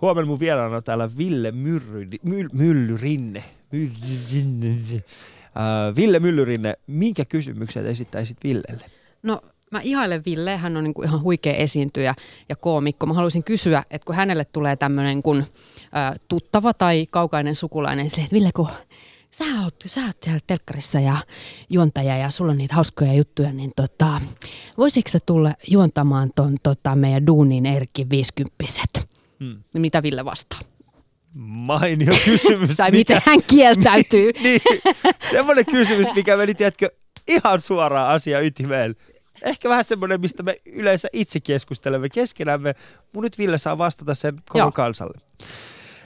[0.00, 3.44] Huomenna mun vieraana on täällä Ville Myrry, Myll, Myllyrinne.
[3.72, 4.68] Myllyrinne.
[4.96, 8.84] Uh, Ville Myllyrinne, minkä kysymykset esittäisit Villelle?
[9.22, 9.40] No
[9.72, 12.14] mä ihailen Ville, hän on niin kuin ihan huikea esiintyjä
[12.48, 13.06] ja koomikko.
[13.06, 18.24] Mä haluaisin kysyä, että kun hänelle tulee tämmöinen kun äh, tuttava tai kaukainen sukulainen, sille,
[18.24, 18.68] että Ville, kun
[19.30, 21.16] sä oot, sä oot siellä telkkarissa ja
[21.70, 24.20] juontaja ja sulla on niitä hauskoja juttuja, niin tota,
[24.78, 28.64] voisitko sä tulla juontamaan ton tota, meidän Duunin Erkki 50
[29.40, 29.62] Hmm.
[29.72, 30.60] Mitä Ville vastaa?
[31.34, 32.76] Mainio kysymys.
[32.76, 33.14] tai mikä...
[33.14, 34.32] miten hän kieltäytyy.
[34.42, 34.60] niin,
[35.30, 36.90] semmoinen kysymys, mikä meni, tiedätkö,
[37.28, 38.94] ihan suoraan asia ytimeen.
[39.42, 42.74] Ehkä vähän semmoinen, mistä me yleensä itse keskustelemme keskenämme.
[43.12, 44.72] Mun nyt Ville saa vastata sen koko Joo.
[44.72, 45.20] kansalle.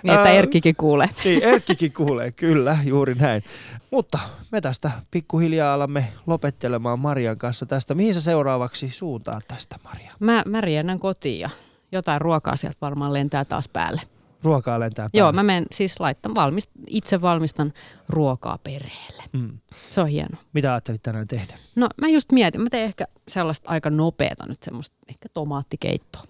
[0.02, 1.08] Niin, että Erkkikin kuulee.
[1.24, 3.44] Niin, Erkkikin kuulee, kyllä, juuri näin.
[3.90, 4.18] Mutta
[4.52, 7.94] me tästä pikkuhiljaa alamme lopettelemaan Marian kanssa tästä.
[7.94, 10.12] Mihin sä seuraavaksi suuntaan tästä, Maria?
[10.20, 11.50] Mä, mä riennän kotiin ja
[11.92, 14.00] jotain ruokaa sieltä varmaan lentää taas päälle.
[14.42, 15.18] Ruokaa lentää päälle?
[15.18, 17.72] Joo, mä menen siis laittan, valmist, itse valmistan
[18.08, 19.22] ruokaa perheelle.
[19.32, 19.58] Mm.
[19.90, 20.38] Se on hieno.
[20.52, 21.58] Mitä ajattelit tänään tehdä?
[21.76, 26.22] No mä just mietin, mä teen ehkä sellaista aika nopeata nyt semmoista ehkä tomaattikeittoa.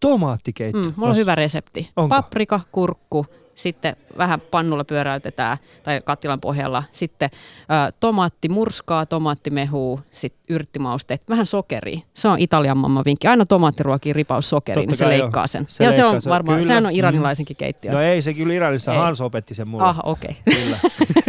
[0.00, 0.78] Tomaattikeitto?
[0.78, 1.90] Mm, mulla on hyvä resepti.
[1.96, 2.14] Onko?
[2.16, 3.26] Paprika, kurkku,
[3.60, 6.82] sitten vähän pannulla pyöräytetään tai kattilan pohjalla.
[6.92, 12.02] Sitten ä, tomaatti murskaa, tomaattimehuu, sitten yrttimausteet, vähän sokeri.
[12.14, 13.26] Se on Italian mamma vinkki.
[13.26, 15.64] Aina tomaattiruokiin ripaus sokeri, niin se leikkaa sen.
[15.68, 17.92] Se ja leikkaa, se on varmaan, sehän on iranilaisenkin keittiö.
[17.92, 18.98] No ei, se kyllä Iranissa, ei.
[18.98, 19.84] Hans opetti sen mulle.
[19.84, 20.36] Ah, okei.
[20.46, 20.62] Okay.
[20.62, 20.78] Kyllä.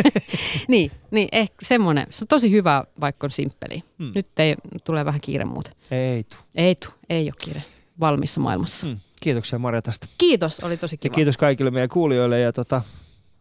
[0.68, 2.08] niin, niin ehkä semmoinen.
[2.10, 3.84] Se on tosi hyvä, vaikka on simppeli.
[4.00, 4.12] Hmm.
[4.16, 5.74] Nyt ei, tulee vähän kiire muuten.
[5.92, 6.36] Ei tu.
[6.56, 7.64] Ei tu, ei ole kiire
[8.00, 8.88] valmissa maailmassa.
[8.88, 8.98] Hmm.
[9.22, 10.08] Kiitoksia Marja tästä.
[10.18, 11.12] Kiitos, oli tosi kiva.
[11.12, 12.82] Ja kiitos kaikille meidän kuulijoille ja tota,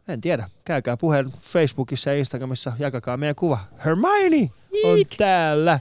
[0.09, 3.59] en tiedä, käykää puheen Facebookissa ja Instagramissa, jakakaa meidän kuva.
[3.85, 4.51] Hermione
[4.85, 5.81] on täällä.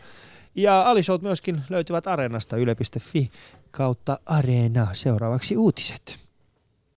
[0.56, 3.32] Ja Alishout myöskin löytyvät Areenasta yle.fi
[3.72, 4.88] kautta Areena.
[4.94, 6.29] Seuraavaksi uutiset.